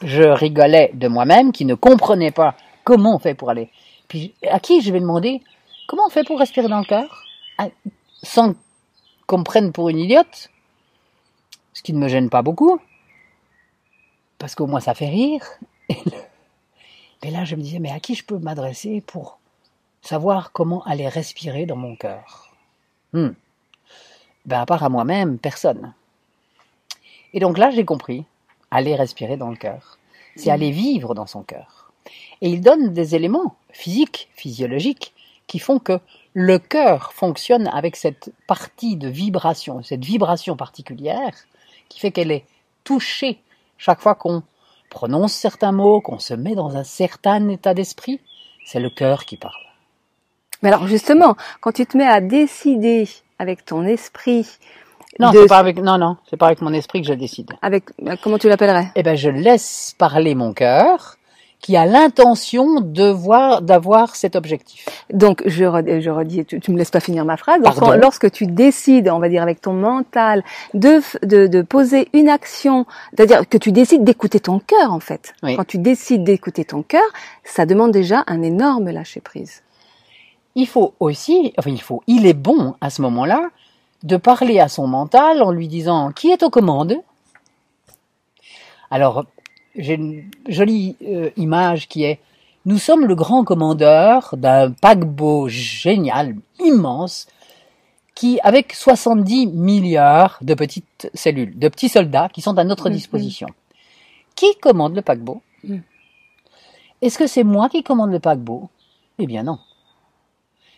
[0.01, 3.69] je rigolais de moi-même qui ne comprenais pas comment on fait pour aller.
[4.07, 5.41] Puis à qui je vais demander
[5.87, 7.23] comment on fait pour respirer dans le cœur?
[7.57, 7.67] Ah,
[8.23, 8.55] sans
[9.27, 10.49] qu'on me prenne pour une idiote,
[11.75, 12.79] ce qui ne me gêne pas beaucoup,
[14.39, 15.45] parce qu'au moins ça fait rire.
[15.89, 16.23] Et, le-
[17.21, 19.37] et là, je me disais, mais à qui je peux m'adresser pour
[20.01, 22.55] savoir comment aller respirer dans mon cœur?
[23.13, 23.29] Hmm.
[24.45, 25.93] Ben, à part à moi-même, personne.
[27.33, 28.25] Et donc là, j'ai compris,
[28.71, 29.97] aller respirer dans le cœur,
[30.35, 31.91] c'est aller vivre dans son cœur.
[32.41, 35.13] Et il donne des éléments physiques, physiologiques,
[35.47, 35.99] qui font que
[36.33, 41.33] le cœur fonctionne avec cette partie de vibration, cette vibration particulière,
[41.89, 42.45] qui fait qu'elle est
[42.83, 43.39] touchée
[43.77, 44.43] chaque fois qu'on
[44.89, 48.19] prononce certains mots, qu'on se met dans un certain état d'esprit.
[48.65, 49.53] C'est le cœur qui parle.
[50.61, 53.07] Mais alors justement, quand tu te mets à décider
[53.37, 54.47] avec ton esprit,
[55.19, 57.51] Non, de- c'est pas avec, non, non, c'est pas avec mon esprit que je décide.
[57.61, 58.91] avec euh, comment tu l'appellerais?
[58.95, 61.17] Eh ben, je laisse parler mon cœur,
[61.59, 64.87] qui a l'intention de voir, d'avoir cet objectif.
[65.11, 67.59] Donc je, re- je redis, tu, tu me laisses pas finir ma phrase.
[67.63, 67.79] Pardon.
[67.81, 70.43] Lorsqu'on- lorsque tu décides, on va dire avec ton mental,
[70.75, 72.85] de, de, de poser une action,
[73.15, 75.33] c'est-à-dire que tu décides d'écouter ton cœur en fait.
[75.41, 75.55] Oui.
[75.55, 77.07] Quand tu décides d'écouter ton cœur,
[77.43, 79.63] ça demande déjà un énorme lâcher prise.
[80.55, 83.49] Il faut aussi, enfin, il faut, il est bon à ce moment-là
[84.03, 86.95] de parler à son mental en lui disant qui est aux commandes?
[88.91, 89.25] Alors,
[89.77, 92.19] j'ai une jolie euh, image qui est
[92.65, 97.27] nous sommes le grand commandeur d'un paquebot génial, immense,
[98.15, 102.95] qui, avec 70 milliards de petites cellules, de petits soldats qui sont à notre Mhm.
[102.95, 103.47] disposition.
[104.35, 105.41] Qui commande le paquebot?
[105.63, 105.83] Mhm.
[107.01, 108.69] Est-ce que c'est moi qui commande le paquebot?
[109.19, 109.59] Eh bien non.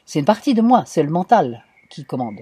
[0.06, 2.40] C'est une partie de moi, c'est le mental qui commande.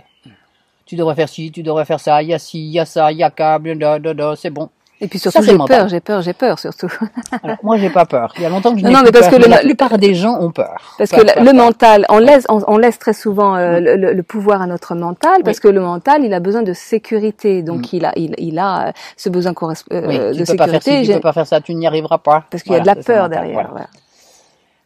[0.86, 2.86] Tu devrais faire ci, tu devrais faire ça, il y a ci, il y a
[2.86, 3.30] ça, il y a
[3.60, 4.70] blablabla, c'est bon.
[5.06, 6.92] Et puis surtout, j'ai peur, j'ai peur, j'ai peur surtout.
[7.44, 8.34] Alors, moi, j'ai pas peur.
[8.38, 9.50] Il y a longtemps que je Non, n'ai non, plus mais parce peur, que le-
[9.52, 10.96] la plupart des gens ont peur.
[10.98, 11.64] Parce Peur, que le- peur, le peur.
[11.66, 14.96] mental, on laisse, on, on laisse très souvent euh, le, le- le pouvoir à notre
[14.96, 15.62] mental, parce Oui.
[15.62, 17.96] que le mental, il a besoin de sécurité, donc Mm.
[17.98, 19.54] il a, il, il a euh, ce besoin
[19.92, 21.86] euh, de tu peux pas faire sécurité, ci, tu peux pas faire ça, tu n'y
[21.86, 22.46] arriveras pas.
[22.50, 23.54] parce qu'il y a de la peur derrière.
[23.54, 23.70] voilà.
[23.70, 23.88] voilà.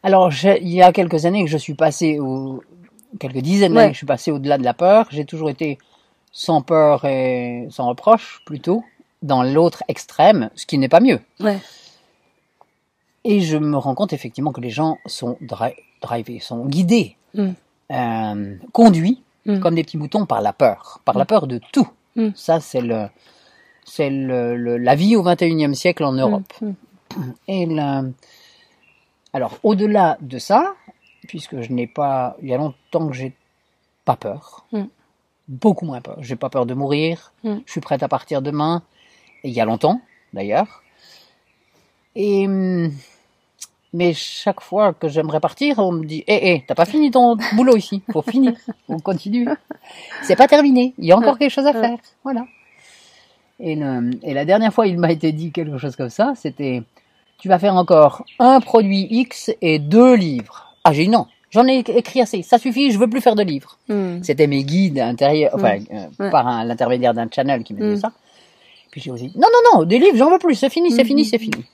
[0.02, 2.62] Alors, il y a quelques années que je suis passé au,
[3.18, 3.88] quelques dizaines d'années Ouais.
[3.88, 5.06] que je suis passé au-delà de la peur.
[5.10, 5.78] J'ai toujours été
[6.32, 8.84] sans peur et sans reproche, plutôt,
[9.22, 11.20] dans l'autre extrême, ce qui n'est pas mieux.
[11.40, 11.58] Ouais.
[13.24, 17.50] Et je me rends compte effectivement que les gens sont dri- drivés, sont guidés, Mm.
[17.92, 19.60] euh, conduits Mm.
[19.60, 21.88] comme des petits moutons par la peur, par la peur de tout.
[22.16, 22.28] Mm.
[22.34, 23.08] Ça, c'est le,
[23.84, 26.52] c'est le, le- la vie au 21e siècle en Europe.
[26.62, 26.72] Mm,
[27.16, 27.32] mm.
[27.48, 27.68] Et
[29.32, 30.74] alors, au-delà de ça,
[31.28, 33.34] puisque je n'ai pas, il y a longtemps que j'ai
[34.04, 34.84] pas peur, Mm.
[35.48, 36.16] beaucoup moins peur.
[36.20, 37.32] J'ai pas peur de mourir.
[37.44, 37.56] Mm.
[37.66, 38.82] Je suis prête à partir demain.
[39.44, 40.00] Il y a longtemps,
[40.32, 40.82] d'ailleurs.
[42.16, 42.92] Et hum,
[43.92, 47.36] mais chaque fois que j'aimerais partir, on me dit "Eh, eh, t'as pas fini ton
[47.54, 48.02] boulot ici.
[48.12, 48.52] Faut finir.
[48.88, 49.48] On continue.
[50.22, 50.94] C'est pas terminé.
[50.98, 51.98] Il y a encore quelque chose à faire.
[52.24, 52.46] Voilà."
[53.62, 56.32] Et, le- et la dernière fois, il m'a été dit quelque chose comme ça.
[56.36, 56.82] C'était
[57.38, 61.26] "Tu vas faire encore un produit X et deux livres." Ah, j'ai dit non.
[61.50, 62.42] J'en ai écrit assez.
[62.42, 62.92] Ça suffit.
[62.92, 63.76] Je veux plus faire de livres.
[63.88, 64.22] Mm.
[64.22, 66.30] C'était mes guides intérieurs, enfin, euh, Ouais.
[66.30, 68.00] par l'intermédiaire d'un channel qui me disait Mm.
[68.00, 68.12] ça.
[68.90, 71.04] Puis j'ai aussi dit, non, non, non, des livres, j'en veux plus, c'est fini, c'est
[71.04, 71.64] Mm, fini, c'est fini.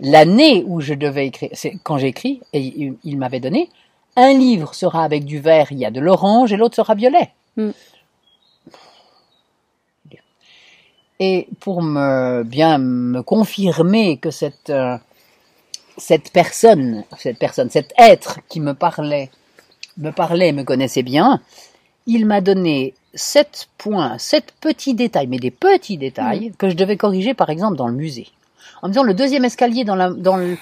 [0.00, 3.68] L'année où je devais écrire, c'est quand j'ai écrit, et il, il m'avait donné,
[4.16, 7.30] un livre sera avec du vert, il y a de l'orange, et l'autre sera violet.
[7.56, 7.70] Mm.
[11.20, 14.96] Et pour me bien me confirmer que cette euh,
[15.96, 19.30] cette personne, cette personne, cet être qui me parlait,
[19.96, 21.40] me parlait, me connaissait bien,
[22.06, 26.96] il m'a donné sept points, sept petits détails, mais des petits détails que je devais
[26.96, 28.28] corriger, par exemple, dans le musée.
[28.82, 30.56] En me disant, le deuxième escalier dans la, dans le,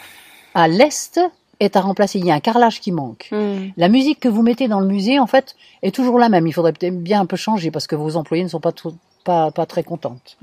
[0.55, 1.21] à l'est
[1.61, 2.19] est à remplacer.
[2.19, 3.29] Il y a un carrelage qui manque.
[3.33, 3.69] Mm.
[3.77, 6.47] La musique que vous mettez dans le musée, en fait, est toujours la même.
[6.47, 8.95] Il faudrait peut-être bien un peu changer parce que vos employés ne sont pas trop-
[9.25, 10.37] pas, pas très contentes.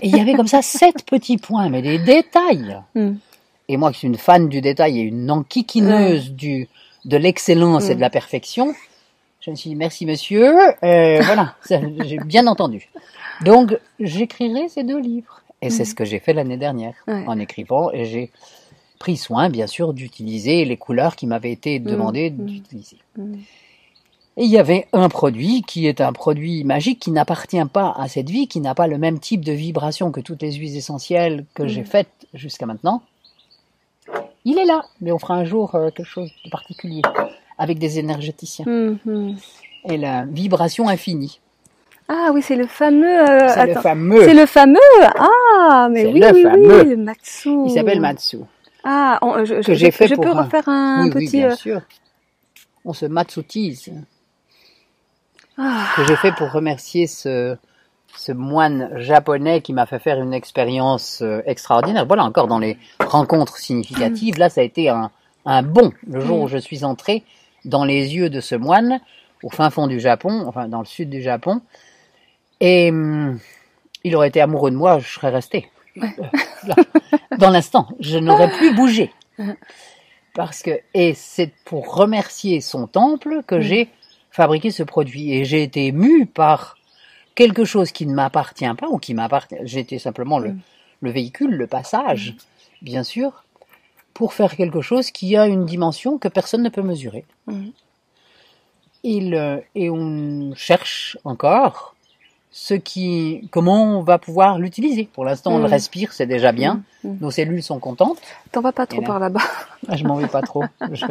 [0.00, 2.78] Et il y avait comme ça sept petits points, mais des détails.
[2.94, 3.12] Mm.
[3.68, 6.68] Et moi, qui suis une fan du détail et une enquiquineuse du,
[7.04, 8.74] de l'excellence et de la perfection,
[9.48, 11.54] je me suis dit, merci monsieur, euh, voilà,
[12.04, 12.90] j'ai bien entendu.
[13.44, 15.42] Donc, j'écrirai ces deux livres.
[15.62, 17.24] Et c'est ce que j'ai fait l'année dernière, Ouais.
[17.26, 18.30] en écrivant, et j'ai
[18.98, 22.44] pris soin, bien sûr, d'utiliser les couleurs qui m'avaient été demandées mm.
[22.44, 22.98] d'utiliser.
[24.36, 28.06] Et il y avait un produit qui est un produit magique qui n'appartient pas à
[28.06, 31.46] cette vie, qui n'a pas le même type de vibration que toutes les huiles essentielles
[31.54, 33.02] que j'ai faites jusqu'à maintenant.
[34.44, 37.02] Il est là, mais on fera un jour euh, quelque chose de particulier
[37.58, 38.64] avec des énergéticiens.
[38.66, 39.36] Mm, mm.
[39.90, 41.40] Et la vibration infinie.
[42.08, 43.28] Ah oui, c'est le fameux.
[43.28, 44.24] euh, C'est le fameux.
[44.24, 44.78] C'est le fameux.
[45.18, 46.82] Ah, mais oui, le oui, fameux.
[46.82, 47.50] oui, le Matsu.
[47.66, 48.38] Il s'appelle Matsu.
[48.84, 51.24] Ah, on- je, je- Que j'ai fait je pour peux un- refaire un oui, oui,
[51.26, 51.36] petit.
[51.38, 51.80] bien euh, sûr.
[52.84, 53.90] On se matsutise.
[55.58, 57.56] ah, que j'ai fait pour remercier ce,
[58.16, 62.06] ce moine japonais qui m'a fait faire une expérience euh, extraordinaire.
[62.06, 65.10] Voilà, encore dans les rencontres significatives, là, ça a été un,
[65.44, 67.24] un bond le jour où je suis entré
[67.64, 69.00] dans les yeux de ce moine
[69.42, 71.60] au fin fond du Japon, enfin dans le sud du Japon.
[72.60, 73.38] Et hum,
[74.04, 75.68] il aurait été amoureux de moi, je serais resté.
[75.96, 76.06] Euh,
[77.38, 79.12] dans l'instant, je n'aurais plus bougé.
[80.34, 83.88] Parce que, et c'est pour remercier son temple que j'ai
[84.30, 85.32] fabriqué ce produit.
[85.32, 86.76] Et j'ai été ému par
[87.34, 89.56] quelque chose qui ne m'appartient pas ou qui m'appartient.
[89.62, 90.54] J'étais simplement le,
[91.00, 92.34] le véhicule, le passage,
[92.82, 93.44] bien sûr,
[94.18, 97.24] pour faire quelque chose qui a une dimension que personne ne peut mesurer.
[97.46, 97.66] Mm.
[99.04, 101.94] Il, euh, et on cherche encore
[102.50, 105.08] ce qui, comment on va pouvoir l'utiliser.
[105.12, 105.76] Pour l'instant, on le Mm.
[105.78, 106.82] respire, c'est déjà bien.
[107.04, 107.14] Mm.
[107.20, 108.18] Nos cellules sont contentes.
[108.50, 109.40] T'en vas pas trop là- par là-bas.
[109.88, 110.64] Ah, je m'en vais pas trop.
[110.90, 111.06] Je,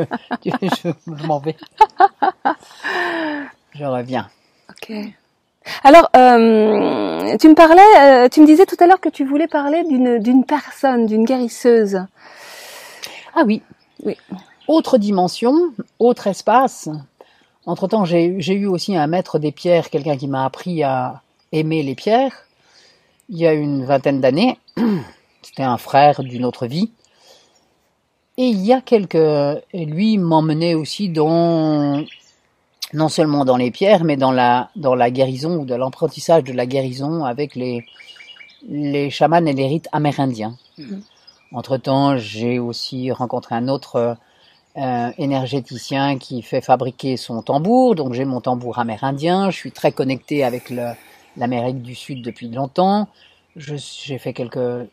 [0.46, 1.56] je, je m'en vais.
[3.74, 4.28] Je reviens.
[4.70, 4.92] Ok.
[5.84, 7.82] Alors, euh, tu me parlais,
[8.26, 11.26] euh, tu me disais tout à l'heure que tu voulais parler d'une d'une personne, d'une
[11.26, 12.00] guérisseuse.
[13.40, 13.62] Ah oui.
[14.04, 14.18] Oui.
[14.68, 15.54] Autre dimension,
[16.00, 16.90] autre espace.
[17.68, 21.22] Entre-temps, j'ai eu aussi un maître des pierres, quelqu'un qui m'a appris à
[21.52, 22.48] aimer les pierres.
[23.30, 24.58] Il y a une vingtaine d'années.
[25.44, 26.92] C'était un frère d'une autre vie.
[28.38, 29.62] Et il y a quelques...
[29.72, 32.04] Et lui m'emmenait aussi dans...
[32.94, 36.54] Non seulement dans les pierres, mais dans la, dans la guérison ou de l'apprentissage de
[36.54, 37.86] la guérison avec les,
[38.68, 40.58] les chamans et les rites amérindiens.
[40.80, 41.04] Mhm.
[41.54, 44.18] Entre-temps, j'ai aussi rencontré un autre
[44.78, 47.96] euh, énergéticien qui fait fabriquer son tambour.
[47.96, 49.50] Donc j'ai mon tambour amérindien.
[49.50, 50.72] Je suis très connecté avec
[51.38, 53.08] l'Amérique du Sud depuis longtemps.
[53.56, 54.88] J'ai fait quelques euh,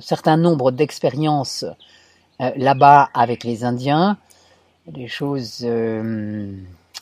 [0.00, 1.64] certain nombre d'expériences
[2.40, 4.16] euh, là-bas avec les Indiens.
[4.86, 6.52] Des choses, euh,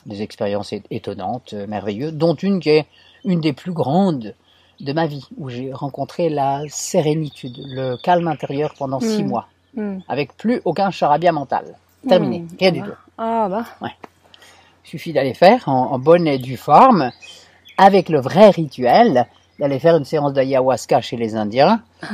[0.05, 2.87] des expériences étonnantes, euh, merveilleuses, dont une qui est
[3.23, 4.35] une des plus grandes
[4.79, 9.27] de ma vie, où j'ai rencontré la sérénitude, le calme intérieur pendant six Mm.
[9.27, 9.99] mois, Hmm.
[10.07, 11.65] avec plus aucun charabia mental.
[12.07, 12.47] Terminé, Hmm.
[12.59, 12.91] rien du Ah tout.
[13.17, 13.65] Ah bah.
[14.85, 17.11] Il suffit d'aller faire en, en bonne et due forme,
[17.77, 19.27] avec le vrai rituel,
[19.59, 22.07] d'aller faire une séance d'ayahuasca chez les Indiens, Ah.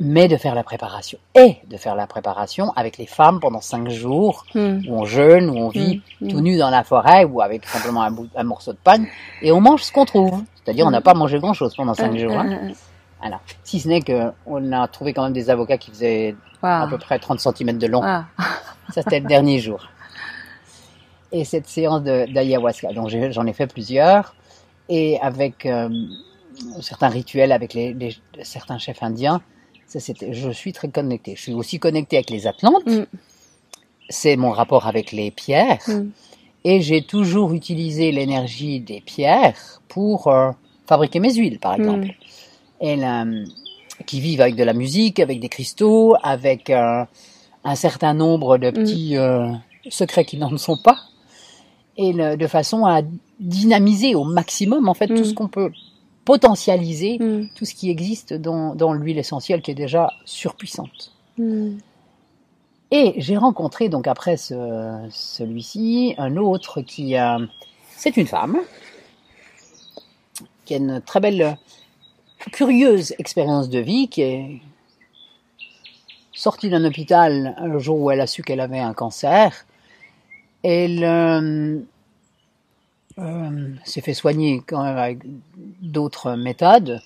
[0.00, 1.18] Mais de faire la préparation.
[1.34, 4.80] Et de faire la préparation avec les femmes pendant cinq jours, Hmm.
[4.88, 6.28] où on jeûne, où on vit Hmm.
[6.28, 9.04] tout nu dans la forêt, ou avec simplement un, bout- un morceau de pain,
[9.42, 10.42] et on mange ce qu'on trouve.
[10.64, 12.18] C'est-à-dire, on n'a pas mangé grand-chose pendant cinq Hmm.
[12.18, 12.38] jours.
[12.38, 12.44] hein.
[12.62, 12.72] Hmm.
[13.20, 13.40] Voilà.
[13.64, 16.86] Si ce n'est que on a trouvé quand même des avocats qui faisaient à Ah.
[16.88, 18.00] peu près 30 cm de long.
[18.02, 18.24] Ah.
[18.94, 19.86] Ça, c'était le dernier jour.
[21.32, 24.34] Et cette séance d'ayahuasca, donc j'en ai fait plusieurs,
[24.88, 25.88] et avec euh,
[26.80, 29.40] certains rituels avec les, les- certains chefs indiens,
[29.90, 31.34] ça, c'était, je suis très connecté.
[31.36, 32.86] Je suis aussi connecté avec les Atlantes.
[32.86, 33.04] Mm.
[34.08, 35.82] C'est mon rapport avec les pierres.
[35.88, 36.10] Hmm.
[36.64, 40.50] Et j'ai toujours utilisé l'énergie des pierres pour euh,
[40.86, 42.06] fabriquer mes huiles, par exemple.
[42.06, 42.10] Mm.
[42.82, 43.24] Et la-
[44.06, 47.04] qui vivent avec de la musique, avec des cristaux, avec euh,
[47.64, 49.50] un certain nombre de petits euh,
[49.88, 50.96] secrets qui n'en sont pas,
[51.96, 53.02] et le- de façon à
[53.40, 55.24] dynamiser au maximum en fait tout Mm.
[55.24, 55.70] ce qu'on peut
[56.30, 57.46] potentialiser, Hmm.
[57.56, 61.12] tout ce qui existe dans, dans l'huile essentielle qui est déjà surpuissante.
[61.38, 61.78] Hmm.
[62.92, 67.38] Et j'ai rencontré donc après ce- celui-ci un autre qui a,
[67.96, 68.58] c'est une femme
[70.64, 71.58] qui a une très belle,
[72.52, 74.60] curieuse expérience de vie, qui est
[76.32, 79.66] sortie d'un hôpital le jour où elle a su qu'elle avait un cancer.
[80.62, 81.78] Elle euh,
[83.20, 85.18] euh, s'est fait soigner quand même avec
[85.82, 87.00] d'autres méthodes.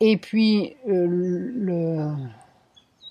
[0.00, 2.10] Et puis euh,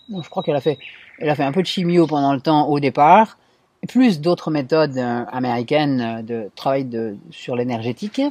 [0.10, 0.78] je crois qu'elle a fait,
[1.22, 3.38] a fait un peu de chimio pendant le temps au départ,
[3.88, 6.88] plus d'autres méthodes euh, américaines de travail
[7.32, 8.22] sur l'énergétique.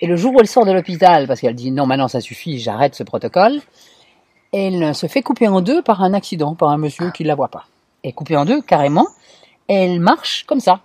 [0.00, 2.58] Et le jour où elle sort de l'hôpital, parce qu'elle dit non, maintenant ça suffit,
[2.58, 3.60] j'arrête ce protocole,
[4.52, 7.34] elle se fait couper en deux par un accident, par un monsieur qui ne la
[7.34, 7.66] voit pas.
[8.02, 9.06] Et coupée en deux, carrément,
[9.68, 10.80] elle marche comme ça.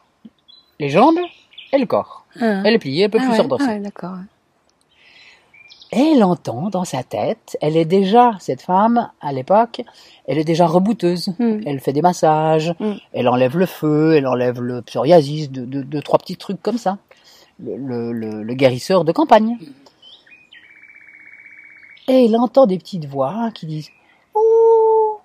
[0.80, 1.20] Les jambes
[1.72, 2.26] et le corps.
[2.40, 2.62] Ah.
[2.66, 3.66] Elle est pliée, elle peut Ah plus ouais, se redresser.
[3.68, 4.16] ah ouais, d'accord.
[5.92, 9.82] Et elle entend dans sa tête, elle est déjà, cette femme, à l'époque,
[10.28, 11.30] elle est déjà rebouteuse.
[11.40, 11.62] Mm.
[11.66, 12.94] Elle fait des massages, Mm.
[13.14, 16.78] elle enlève le feu, elle enlève le psoriasis, deux, deux, deux, trois petits trucs comme
[16.78, 17.00] ça.
[17.64, 19.58] Le, le, le- le guérisseur de campagne.
[22.08, 23.90] Et il entend des petites voix qui disent
[24.36, 25.20] Oh,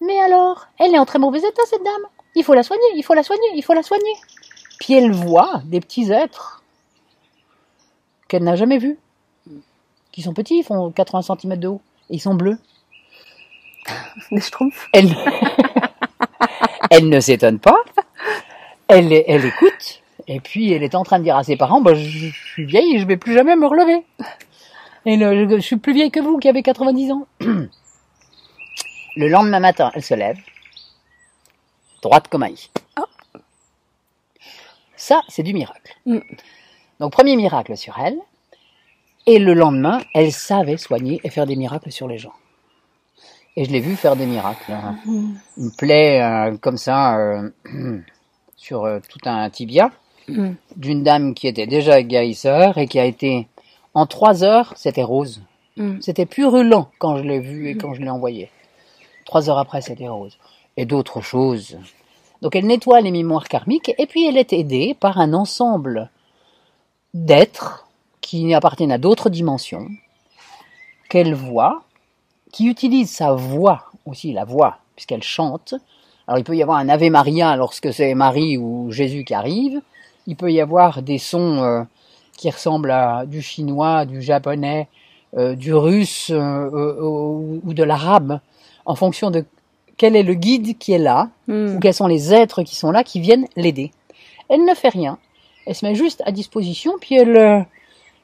[0.00, 1.92] mais alors, elle est en très mauvais état, cette dame.
[2.36, 4.14] Il faut la soigner, il faut la soigner, il faut la soigner.
[4.80, 6.62] Puis elle voit des petits êtres
[8.28, 8.98] qu'elle n'a jamais vus,
[10.12, 12.58] qui sont petits, ils font 80 cm de haut, et ils sont bleus.
[14.30, 14.88] Des schtroumpfs.
[14.92, 15.14] Elle,
[16.90, 17.76] elle ne s'étonne pas,
[18.88, 21.94] elle, elle écoute, et puis elle est en train de dire à ses parents, bah,
[21.94, 24.04] je, je suis vieille et je vais plus jamais me relever.
[25.06, 27.26] Et le- je, je suis plus vieille que vous qui avez 90 ans.
[29.16, 30.38] Le lendemain matin, elle se lève,
[32.02, 32.70] droite comme un i.
[32.98, 33.04] Oh.
[35.08, 35.92] Ça, c'est du miracle.
[36.06, 36.18] Mm.
[37.00, 38.18] Donc, premier miracle sur elle.
[39.26, 42.32] Et le lendemain, elle savait soigner et faire des miracles sur les gens.
[43.56, 44.72] Et je l'ai vu faire des miracles.
[44.72, 44.96] hein.
[45.04, 45.34] Mm.
[45.58, 47.50] Une plaie euh, comme ça euh,
[48.56, 49.90] sur euh, tout un tibia
[50.26, 50.52] Mm.
[50.76, 53.46] d'une dame qui était déjà guérisseur et qui a été
[53.92, 55.42] en trois heures, c'était rose.
[56.00, 58.48] C'était purulent quand je l'ai vu et quand je l'ai envoyé.
[59.26, 60.38] Trois heures après, c'était rose.
[60.78, 61.76] Et d'autres choses.
[62.44, 66.10] Donc elle nettoie les mémoires karmiques et puis elle est aidée par un ensemble
[67.14, 67.88] d'êtres
[68.20, 69.88] qui appartiennent à d'autres dimensions,
[71.08, 71.84] qu'elle voit,
[72.52, 75.72] qui utilisent sa voix aussi, la voix, puisqu'elle chante.
[76.28, 79.80] Alors il peut y avoir un Ave Maria lorsque c'est Marie ou Jésus qui arrive.
[80.26, 81.82] Il peut y avoir des sons euh,
[82.36, 84.88] qui ressemblent à du chinois, du japonais,
[85.38, 88.40] euh, du russe euh, ou de l'arabe,
[88.84, 89.46] en fonction de
[89.96, 91.76] quel est le guide qui est là, Mm.
[91.76, 93.90] ou quels sont les êtres qui sont là, qui viennent l'aider.
[94.48, 95.18] Elle ne fait rien.
[95.66, 97.60] Elle se met juste à disposition, puis elle, euh,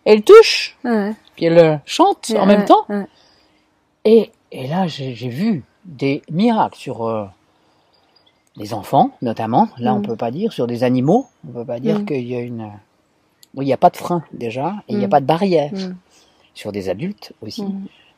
[0.04, 1.12] elle touche, Ouais.
[1.36, 2.86] puis elle euh, chante en Ouais, même temps.
[4.04, 7.24] Et, et là, j'ai vu des miracles sur euh,
[8.56, 9.68] les enfants, notamment.
[9.78, 10.06] Là, on Mm.
[10.06, 11.26] peut pas dire sur des animaux.
[11.48, 12.04] On peut pas dire Mm.
[12.06, 12.70] qu'il y a une.
[13.54, 15.72] Il n'y a pas de frein déjà, et il n'y a pas de barrière
[16.54, 17.64] sur des adultes aussi.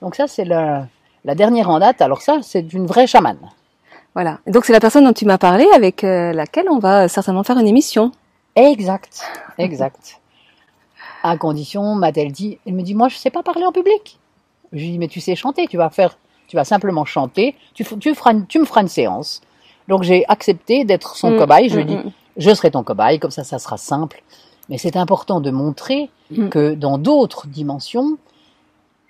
[0.03, 0.89] Donc ça, c'est la,
[1.25, 2.01] la dernière en date.
[2.01, 3.39] Alors ça, c'est une vraie chamane.
[4.15, 4.41] Voilà.
[4.47, 7.59] Donc c'est la personne dont tu m'as parlé, avec euh, laquelle on va certainement faire
[7.59, 8.13] une émission.
[8.57, 9.23] Exact,
[9.59, 10.19] exact.
[11.25, 14.19] À condition, m'a-t-elle dit, elle me dit, moi, je sais pas parler en public.
[14.73, 16.19] Je lui dis, mais tu sais chanter, tu vas faire,
[16.49, 19.41] tu vas simplement chanter, tu, feras, tu me feras une séance.
[19.87, 21.69] Donc j'ai accepté d'être son Mm, cobaye.
[21.69, 22.13] Je lui ai mm, mm.
[22.39, 24.21] je serai ton cobaye, comme ça, ça sera simple.
[24.69, 26.49] Mais c'est important de montrer Mm.
[26.49, 28.17] que dans d'autres dimensions,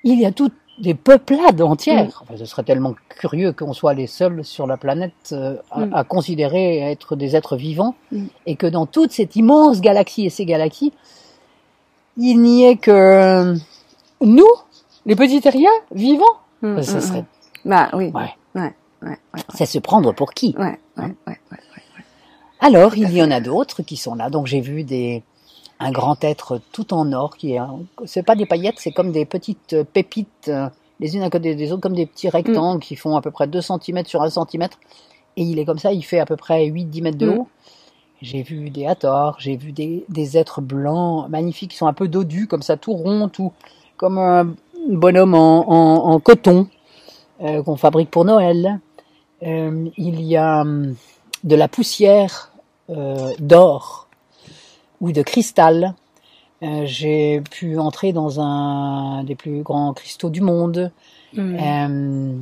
[0.05, 2.07] il y a toutes des peuplades entières.
[2.07, 2.11] Mm.
[2.23, 5.95] Enfin, ce serait tellement curieux qu'on soit les seuls sur la planète euh, à, Mm.
[5.95, 8.27] à considérer être des êtres vivants Mm.
[8.47, 10.93] et que dans toute cette immense galaxie et ces galaxies,
[12.16, 13.55] il n'y ait que
[14.20, 14.51] nous,
[15.07, 16.25] les petits terriens vivants.
[16.62, 17.25] Mm, Ce mm, serait.
[17.64, 18.11] Bah oui.
[18.14, 19.41] ouais, Ouais, ouais, ouais.
[19.55, 20.55] c'est se prendre pour qui?
[20.59, 21.59] Ouais, ouais, ouais, ouais, ouais.
[22.61, 24.31] Alors, il y en a d'autres qui sont là.
[24.31, 25.23] Donc, j'ai vu des,
[25.83, 27.61] un grand être tout en or qui est,
[28.05, 30.68] c'est pas des paillettes, c'est comme des petites euh, pépites, euh,
[31.01, 33.47] les unes à côté des autres, comme des petits rectangles qui font à peu près
[33.47, 34.68] 2 cm sur 1 cm.
[35.37, 37.39] Et il est comme ça, il fait à peu près 8-10 mètres de Mm.
[37.39, 37.49] haut.
[38.20, 42.07] J'ai vu des hathors, j'ai vu des, des êtres blancs magnifiques qui sont un peu
[42.07, 43.53] dodus, comme ça, tout rond, tout,
[43.97, 44.55] comme un
[44.89, 46.68] bonhomme en, en, en coton
[47.43, 48.78] euh, qu'on fabrique pour Noël.
[49.43, 50.95] Euh, il y a hum,
[51.43, 52.53] de la poussière
[52.91, 54.02] euh, d'or
[55.03, 55.95] ou de cristal.
[56.63, 60.91] Euh, J'ai pu entrer dans un des plus grands cristaux du monde.
[61.35, 61.57] Mm.
[61.61, 62.35] Euh,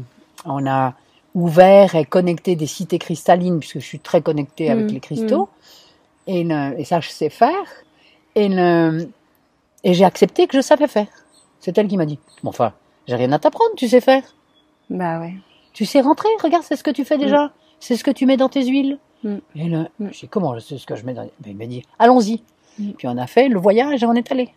[0.45, 0.95] on a
[1.35, 5.49] ouvert et connecté des cités cristallines, puisque je suis très connecté avec Mm, les cristaux.
[6.27, 7.55] Et, le- et ça, je sais faire.
[8.35, 9.09] Et, le-
[9.85, 11.07] et j'ai accepté que je savais faire.
[11.61, 12.19] C'est elle qui m'a dit.
[12.43, 12.73] Bon, enfin,
[13.07, 14.23] j'ai rien à t'apprendre, tu sais faire.
[14.91, 15.35] Bah ouais.
[15.73, 17.53] Tu sais rentrer, regarde, c'est ce que tu fais déjà.
[17.79, 18.99] C'est ce que tu mets dans tes huiles.
[19.25, 19.37] Mm.
[19.57, 20.09] Et là, Mm.
[20.13, 22.43] je dis, comment je sais ce que je mets dans Ben, Il m'a dit, allons-y.
[22.79, 22.93] Mm.
[22.93, 24.51] Puis on a fait le voyage et on est allé.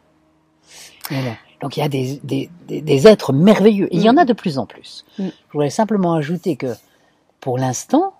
[1.61, 3.87] Donc il y a des, des, des, des êtres merveilleux.
[3.93, 5.05] Et il y en a de plus en plus.
[5.19, 5.27] Mm.
[5.27, 6.73] Je voudrais simplement ajouter que
[7.39, 8.13] pour l'instant,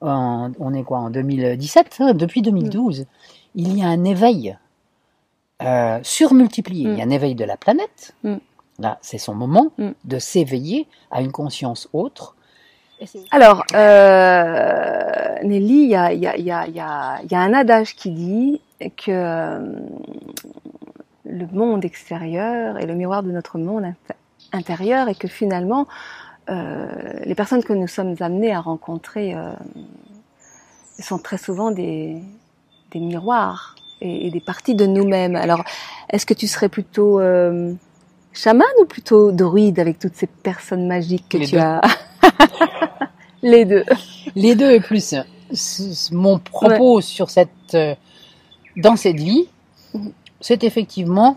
[0.00, 3.06] en- on est quoi en 2017 hein, Depuis 2012,
[3.54, 4.56] il y a un éveil
[5.62, 6.86] euh, surmultiplié.
[6.88, 6.92] Mm.
[6.92, 8.14] Il y a un éveil de la planète.
[8.24, 8.36] Mm.
[8.78, 9.90] Là, c'est son moment Mm.
[10.04, 12.34] de s'éveiller à une conscience autre.
[13.30, 17.18] Alors, euh, Nelly, il y a, il y, a, il y, a, il y, a,
[17.24, 19.58] il y a un adage qui dit que euh,
[21.24, 24.14] le monde extérieur est le miroir de notre monde int-
[24.52, 25.86] intérieur et que finalement,
[26.50, 26.86] euh,
[27.24, 29.52] les personnes que nous sommes amenés à rencontrer euh,
[30.98, 32.16] sont très souvent des,
[32.90, 35.36] des miroirs et, et des parties de nous-mêmes.
[35.36, 35.62] Alors,
[36.10, 37.72] est-ce que tu serais plutôt euh,
[38.32, 41.60] chaman ou plutôt druide avec toutes ces personnes magiques que Les tu deux.
[41.60, 41.80] as
[43.42, 43.84] Les deux.
[44.36, 45.14] Les deux et plus.
[45.50, 47.94] S- Mon propos sur cette, euh,
[48.76, 49.46] dans cette vie,
[49.94, 50.12] Mhm.
[50.40, 51.36] c'est effectivement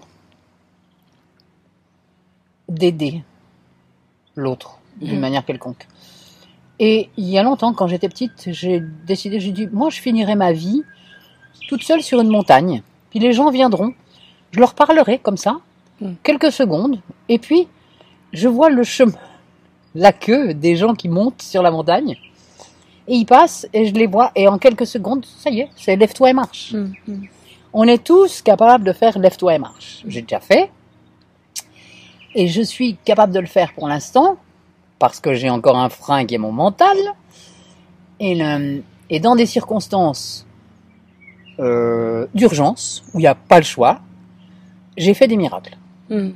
[2.69, 3.23] d'aider
[4.35, 5.19] l'autre d'une Mhm.
[5.19, 5.87] manière quelconque.
[6.79, 10.35] Et il y a longtemps, quand j'étais petite, j'ai décidé, j'ai dit, moi, je finirai
[10.35, 10.83] ma vie
[11.67, 12.81] toute seule sur une montagne.
[13.09, 13.93] Puis les gens viendront,
[14.51, 15.57] je leur parlerai comme ça,
[16.01, 16.15] Mhm.
[16.23, 16.99] quelques secondes,
[17.29, 17.67] et puis
[18.33, 19.13] je vois le chemin,
[19.95, 22.15] la queue des gens qui montent sur la montagne.
[23.07, 25.95] Et ils passent et je les vois et en quelques secondes, ça y est, c'est
[25.95, 26.73] lève-toi et marche.
[26.73, 26.91] Mm,
[27.73, 30.03] On est tous capables de faire lève-toi et marche.
[30.07, 30.71] J'ai déjà fait.
[32.33, 34.37] Et je suis capable de le faire pour l'instant
[34.99, 36.97] parce que j'ai encore un frein qui est mon mental.
[38.19, 40.45] Et, le- et dans des circonstances
[41.59, 43.99] euh, d'urgence où il n'y a pas le choix,
[44.97, 45.77] j'ai fait des miracles.
[46.09, 46.29] Mm,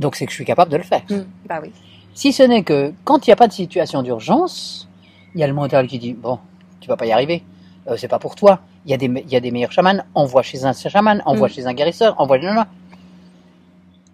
[0.00, 1.02] Donc c'est que je suis capable de le faire.
[1.08, 1.20] mm.
[1.48, 1.70] Bah oui.
[2.14, 4.88] Si ce n'est que quand il n'y a pas de situation d'urgence,
[5.34, 6.38] il y a le mental qui dit bon,
[6.80, 7.44] tu vas pas y arriver,
[7.88, 8.60] euh, c'est pas pour toi.
[8.86, 11.48] Il y a des il y a des meilleurs chamans, envoie chez un chaman, envoie
[11.48, 11.52] Mm.
[11.52, 12.38] chez un guérisseur, envoie.
[12.38, 12.66] nanana.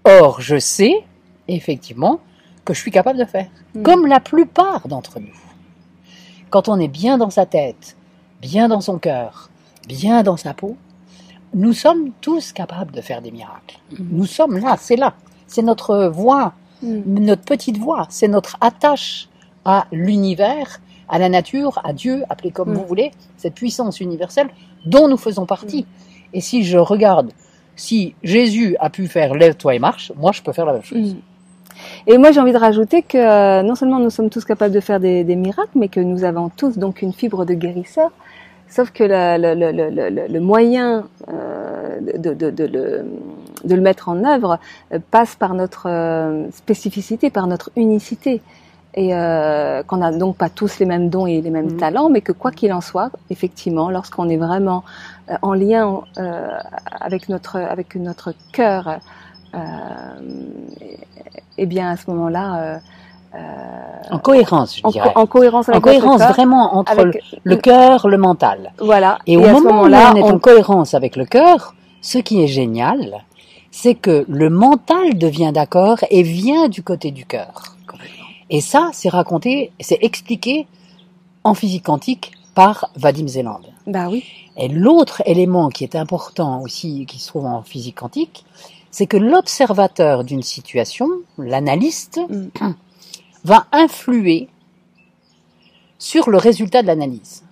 [0.05, 0.95] Or, je sais
[1.49, 2.21] effectivement
[2.65, 3.83] que je suis capable de faire, Mm.
[3.83, 5.37] comme la plupart d'entre nous.
[6.51, 7.97] Quand on est bien dans sa tête,
[8.41, 9.49] bien dans son cœur,
[9.89, 10.77] bien dans sa peau,
[11.55, 13.79] nous sommes tous capables de faire des miracles.
[13.99, 15.15] Nous sommes là, c'est là,
[15.47, 17.21] c'est notre voix Mm.
[17.25, 19.29] notre petite voix, c'est notre attache
[19.65, 22.75] à l'univers, à la nature, à Dieu, appelez comme Mm.
[22.75, 24.49] vous voulez, cette puissance universelle
[24.85, 25.87] dont nous faisons partie.
[26.35, 27.33] Et si je regarde,
[27.77, 31.15] si Jésus a pu faire lève-toi et marche, moi je peux faire la même chose.
[31.15, 31.19] Mm.
[32.07, 34.81] Et moi, j'ai envie de rajouter que euh, non seulement nous sommes tous capables de
[34.81, 38.11] faire des, des miracles, mais que nous avons tous donc une fibre de guérisseur.
[38.69, 43.05] Sauf que la- le, le- le- le- le moyen euh, de, de, de le,
[43.65, 44.59] de le mettre en œuvre
[44.93, 48.43] euh, passe par notre euh, spécificité, par notre unicité.
[48.99, 51.77] Et euh, qu'on n'a donc pas tous les mêmes dons et les mêmes Mhm.
[51.77, 54.85] talents, mais que quoi qu'il en soit, effectivement, lorsqu'on est vraiment
[55.31, 56.49] euh, en lien euh,
[56.99, 58.99] avec notre avec notre cœur,
[59.55, 59.59] euh,
[61.59, 62.81] eh bien à ce moment-là,
[64.11, 65.13] En cohérence, je en, dirais.
[65.17, 68.73] en cohérence En avec cohérence notre cœur, vraiment entre avec- le, cœur, le mental.
[68.79, 69.19] voilà.
[69.27, 72.47] Et, au moment où on est on- en cohérence avec le cœur, ce qui est
[72.47, 73.25] génial,
[73.73, 77.77] c'est que le mental devient d'accord et vient du côté du cœur.
[78.49, 80.69] Et ça, c'est raconté, c'est expliqué
[81.43, 83.61] en physique quantique par Vadim Zeland.
[83.89, 84.25] bah oui.
[84.57, 88.45] Et l'autre élément qui est important aussi, qui se trouve en physique quantique,
[88.93, 91.09] c'est que l'observateur d'une situation,
[91.39, 92.49] l'analyste, Mm.
[93.47, 94.49] va influer
[95.99, 97.45] sur le résultat de l'analyse.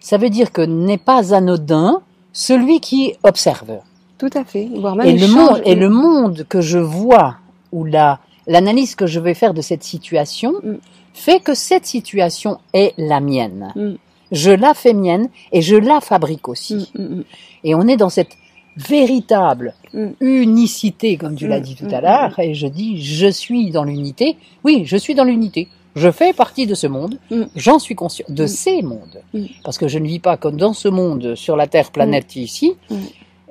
[0.00, 2.00] Ça veut dire que n'est pas anodin
[2.32, 3.80] celui qui observe.
[4.18, 4.68] Tout à fait.
[4.76, 7.36] Voire même Et le, monde, et le monde que je vois,
[7.72, 10.74] ou la, l'analyse que je vais faire de cette situation, Mm.
[11.12, 13.72] fait que cette situation est la mienne.
[13.74, 13.94] Mm.
[14.30, 16.90] Je la fais mienne et je la fabrique aussi.
[16.94, 17.22] Mm.
[17.64, 18.36] Et on est dans cette
[18.76, 20.08] véritable Mm.
[20.20, 23.70] unicité, comme tu l'as Mm, dit tout mm, à l'heure, et je dis, je suis
[23.70, 24.36] dans l'unité.
[24.64, 25.68] Oui, je suis dans l'unité.
[25.94, 27.18] Je fais partie de ce monde.
[27.56, 28.26] J'en suis conscient.
[28.28, 29.22] De ces mondes.
[29.64, 32.74] Parce que je ne vis pas comme dans ce monde, sur la Terre, planète ici.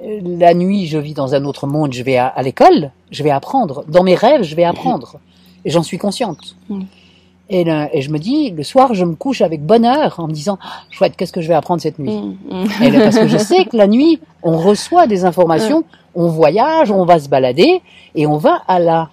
[0.04, 1.94] Euh, La nuit, je vis dans un autre monde.
[1.94, 2.92] Je vais à, à l'école.
[3.10, 3.84] Je vais apprendre.
[3.88, 5.20] Dans mes rêves, je vais apprendre.
[5.64, 6.56] Et j'en suis consciente.
[7.50, 7.54] Mm.
[7.54, 10.34] Et, le- et je me dis, le soir, je me couche avec bonheur en me
[10.34, 12.84] disant, Ah, chouette, qu'est-ce que je vais apprendre cette nuit Mm, mm.
[12.84, 15.84] et parce que je sais que la nuit, on reçoit des informations,
[16.16, 17.82] on voyage, on va se balader,
[18.16, 19.10] et on va à la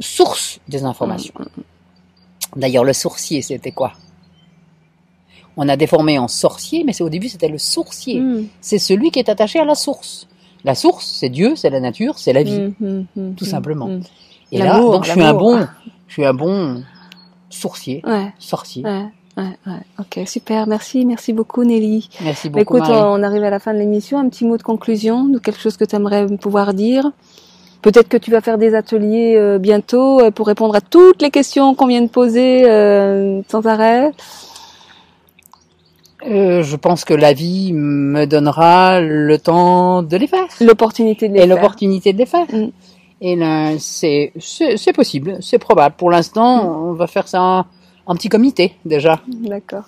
[0.00, 1.34] source des informations.
[2.56, 3.92] D'ailleurs, le sourcier, c'était quoi?
[5.56, 8.20] On a déformé en sorcier, mais c'est au début, c'était le sourcier.
[8.20, 10.26] Mm, C'est celui qui est attaché à la source.
[10.64, 13.48] La source, c'est Dieu, c'est la nature, c'est la vie, mm, mm, mm, tout mm,
[13.48, 13.86] simplement.
[13.88, 14.00] mm.
[14.52, 15.66] Et là, donc, je suis un bon,
[16.08, 16.82] je suis un bon
[17.52, 18.84] sourcier, Ouais, sorcier.
[18.84, 19.04] ouais,
[19.36, 19.72] ouais, ouais.
[20.00, 20.66] Ok, super.
[20.66, 22.08] Merci, merci beaucoup Nelly.
[22.22, 23.02] Merci Bah, beaucoup, Écoute, Marie.
[23.06, 24.18] on arrive à la fin de l'émission.
[24.18, 27.10] Un petit mot de conclusion, de quelque chose que tu aimerais pouvoir dire?
[27.82, 31.30] Peut-être que tu vas faire des ateliers euh, bientôt euh, pour répondre à toutes les
[31.30, 34.12] questions qu'on vient de poser euh, sans arrêt.
[36.24, 40.46] Je pense que la vie me donnera le temps de les faire.
[40.60, 41.56] L'opportunité de les et faire.
[41.56, 42.46] l'opportunité de les faire.
[42.52, 42.68] Mm.
[43.24, 45.94] Et là, c'est c'est c'est possible, c'est probable.
[45.96, 46.88] Pour l'instant, Mm.
[46.90, 47.64] on va faire ça en,
[48.06, 49.20] en petit comité déjà.
[49.28, 49.84] D'accord.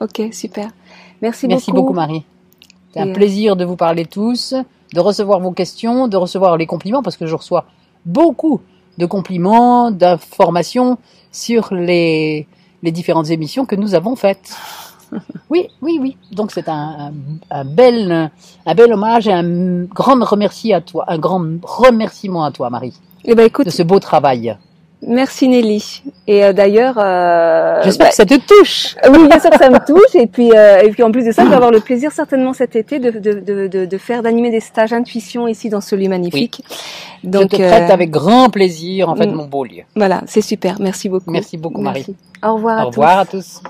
[0.00, 0.68] Ok, super.
[1.22, 2.24] Merci, Merci beaucoup, Marie.
[2.92, 4.54] C'est un euh, plaisir de vous parler tous,
[4.92, 7.64] de recevoir vos questions, de recevoir les compliments parce que je reçois
[8.04, 8.60] beaucoup
[8.98, 10.98] de compliments, d'informations
[11.32, 12.46] sur les
[12.82, 14.54] les différentes émissions que nous avons faites.
[15.50, 16.16] Oui, oui, oui.
[16.32, 17.12] Donc c'est un, un,
[17.50, 18.30] un, bel,
[18.66, 22.94] un bel hommage et un grand remerciement à toi, un grand remerciement à toi, Marie,
[23.24, 24.56] Eh ben écoute, de ce beau travail.
[25.06, 26.02] merci Nelly.
[26.26, 28.96] Et euh, d'ailleurs, euh, J'espère bah, que ça te touche.
[29.10, 30.14] oui, bien sûr que ça me touche.
[30.14, 32.52] Et puis, euh, et puis en plus de ça, je vais avoir le plaisir certainement
[32.54, 35.94] cet été de, de, de, de, de faire d'animer des stages intuition ici dans ce
[35.94, 36.62] lieu magnifique.
[37.22, 39.34] je te traite avec grand plaisir, en fait, mm.
[39.34, 39.82] mon beau lieu.
[39.94, 40.76] voilà, c'est super.
[40.80, 41.30] Merci beaucoup.
[41.30, 42.06] Merci beaucoup, Marie.
[42.08, 42.16] Merci.
[42.42, 42.96] Au revoir à Au tous.
[42.96, 43.60] revoir à tous.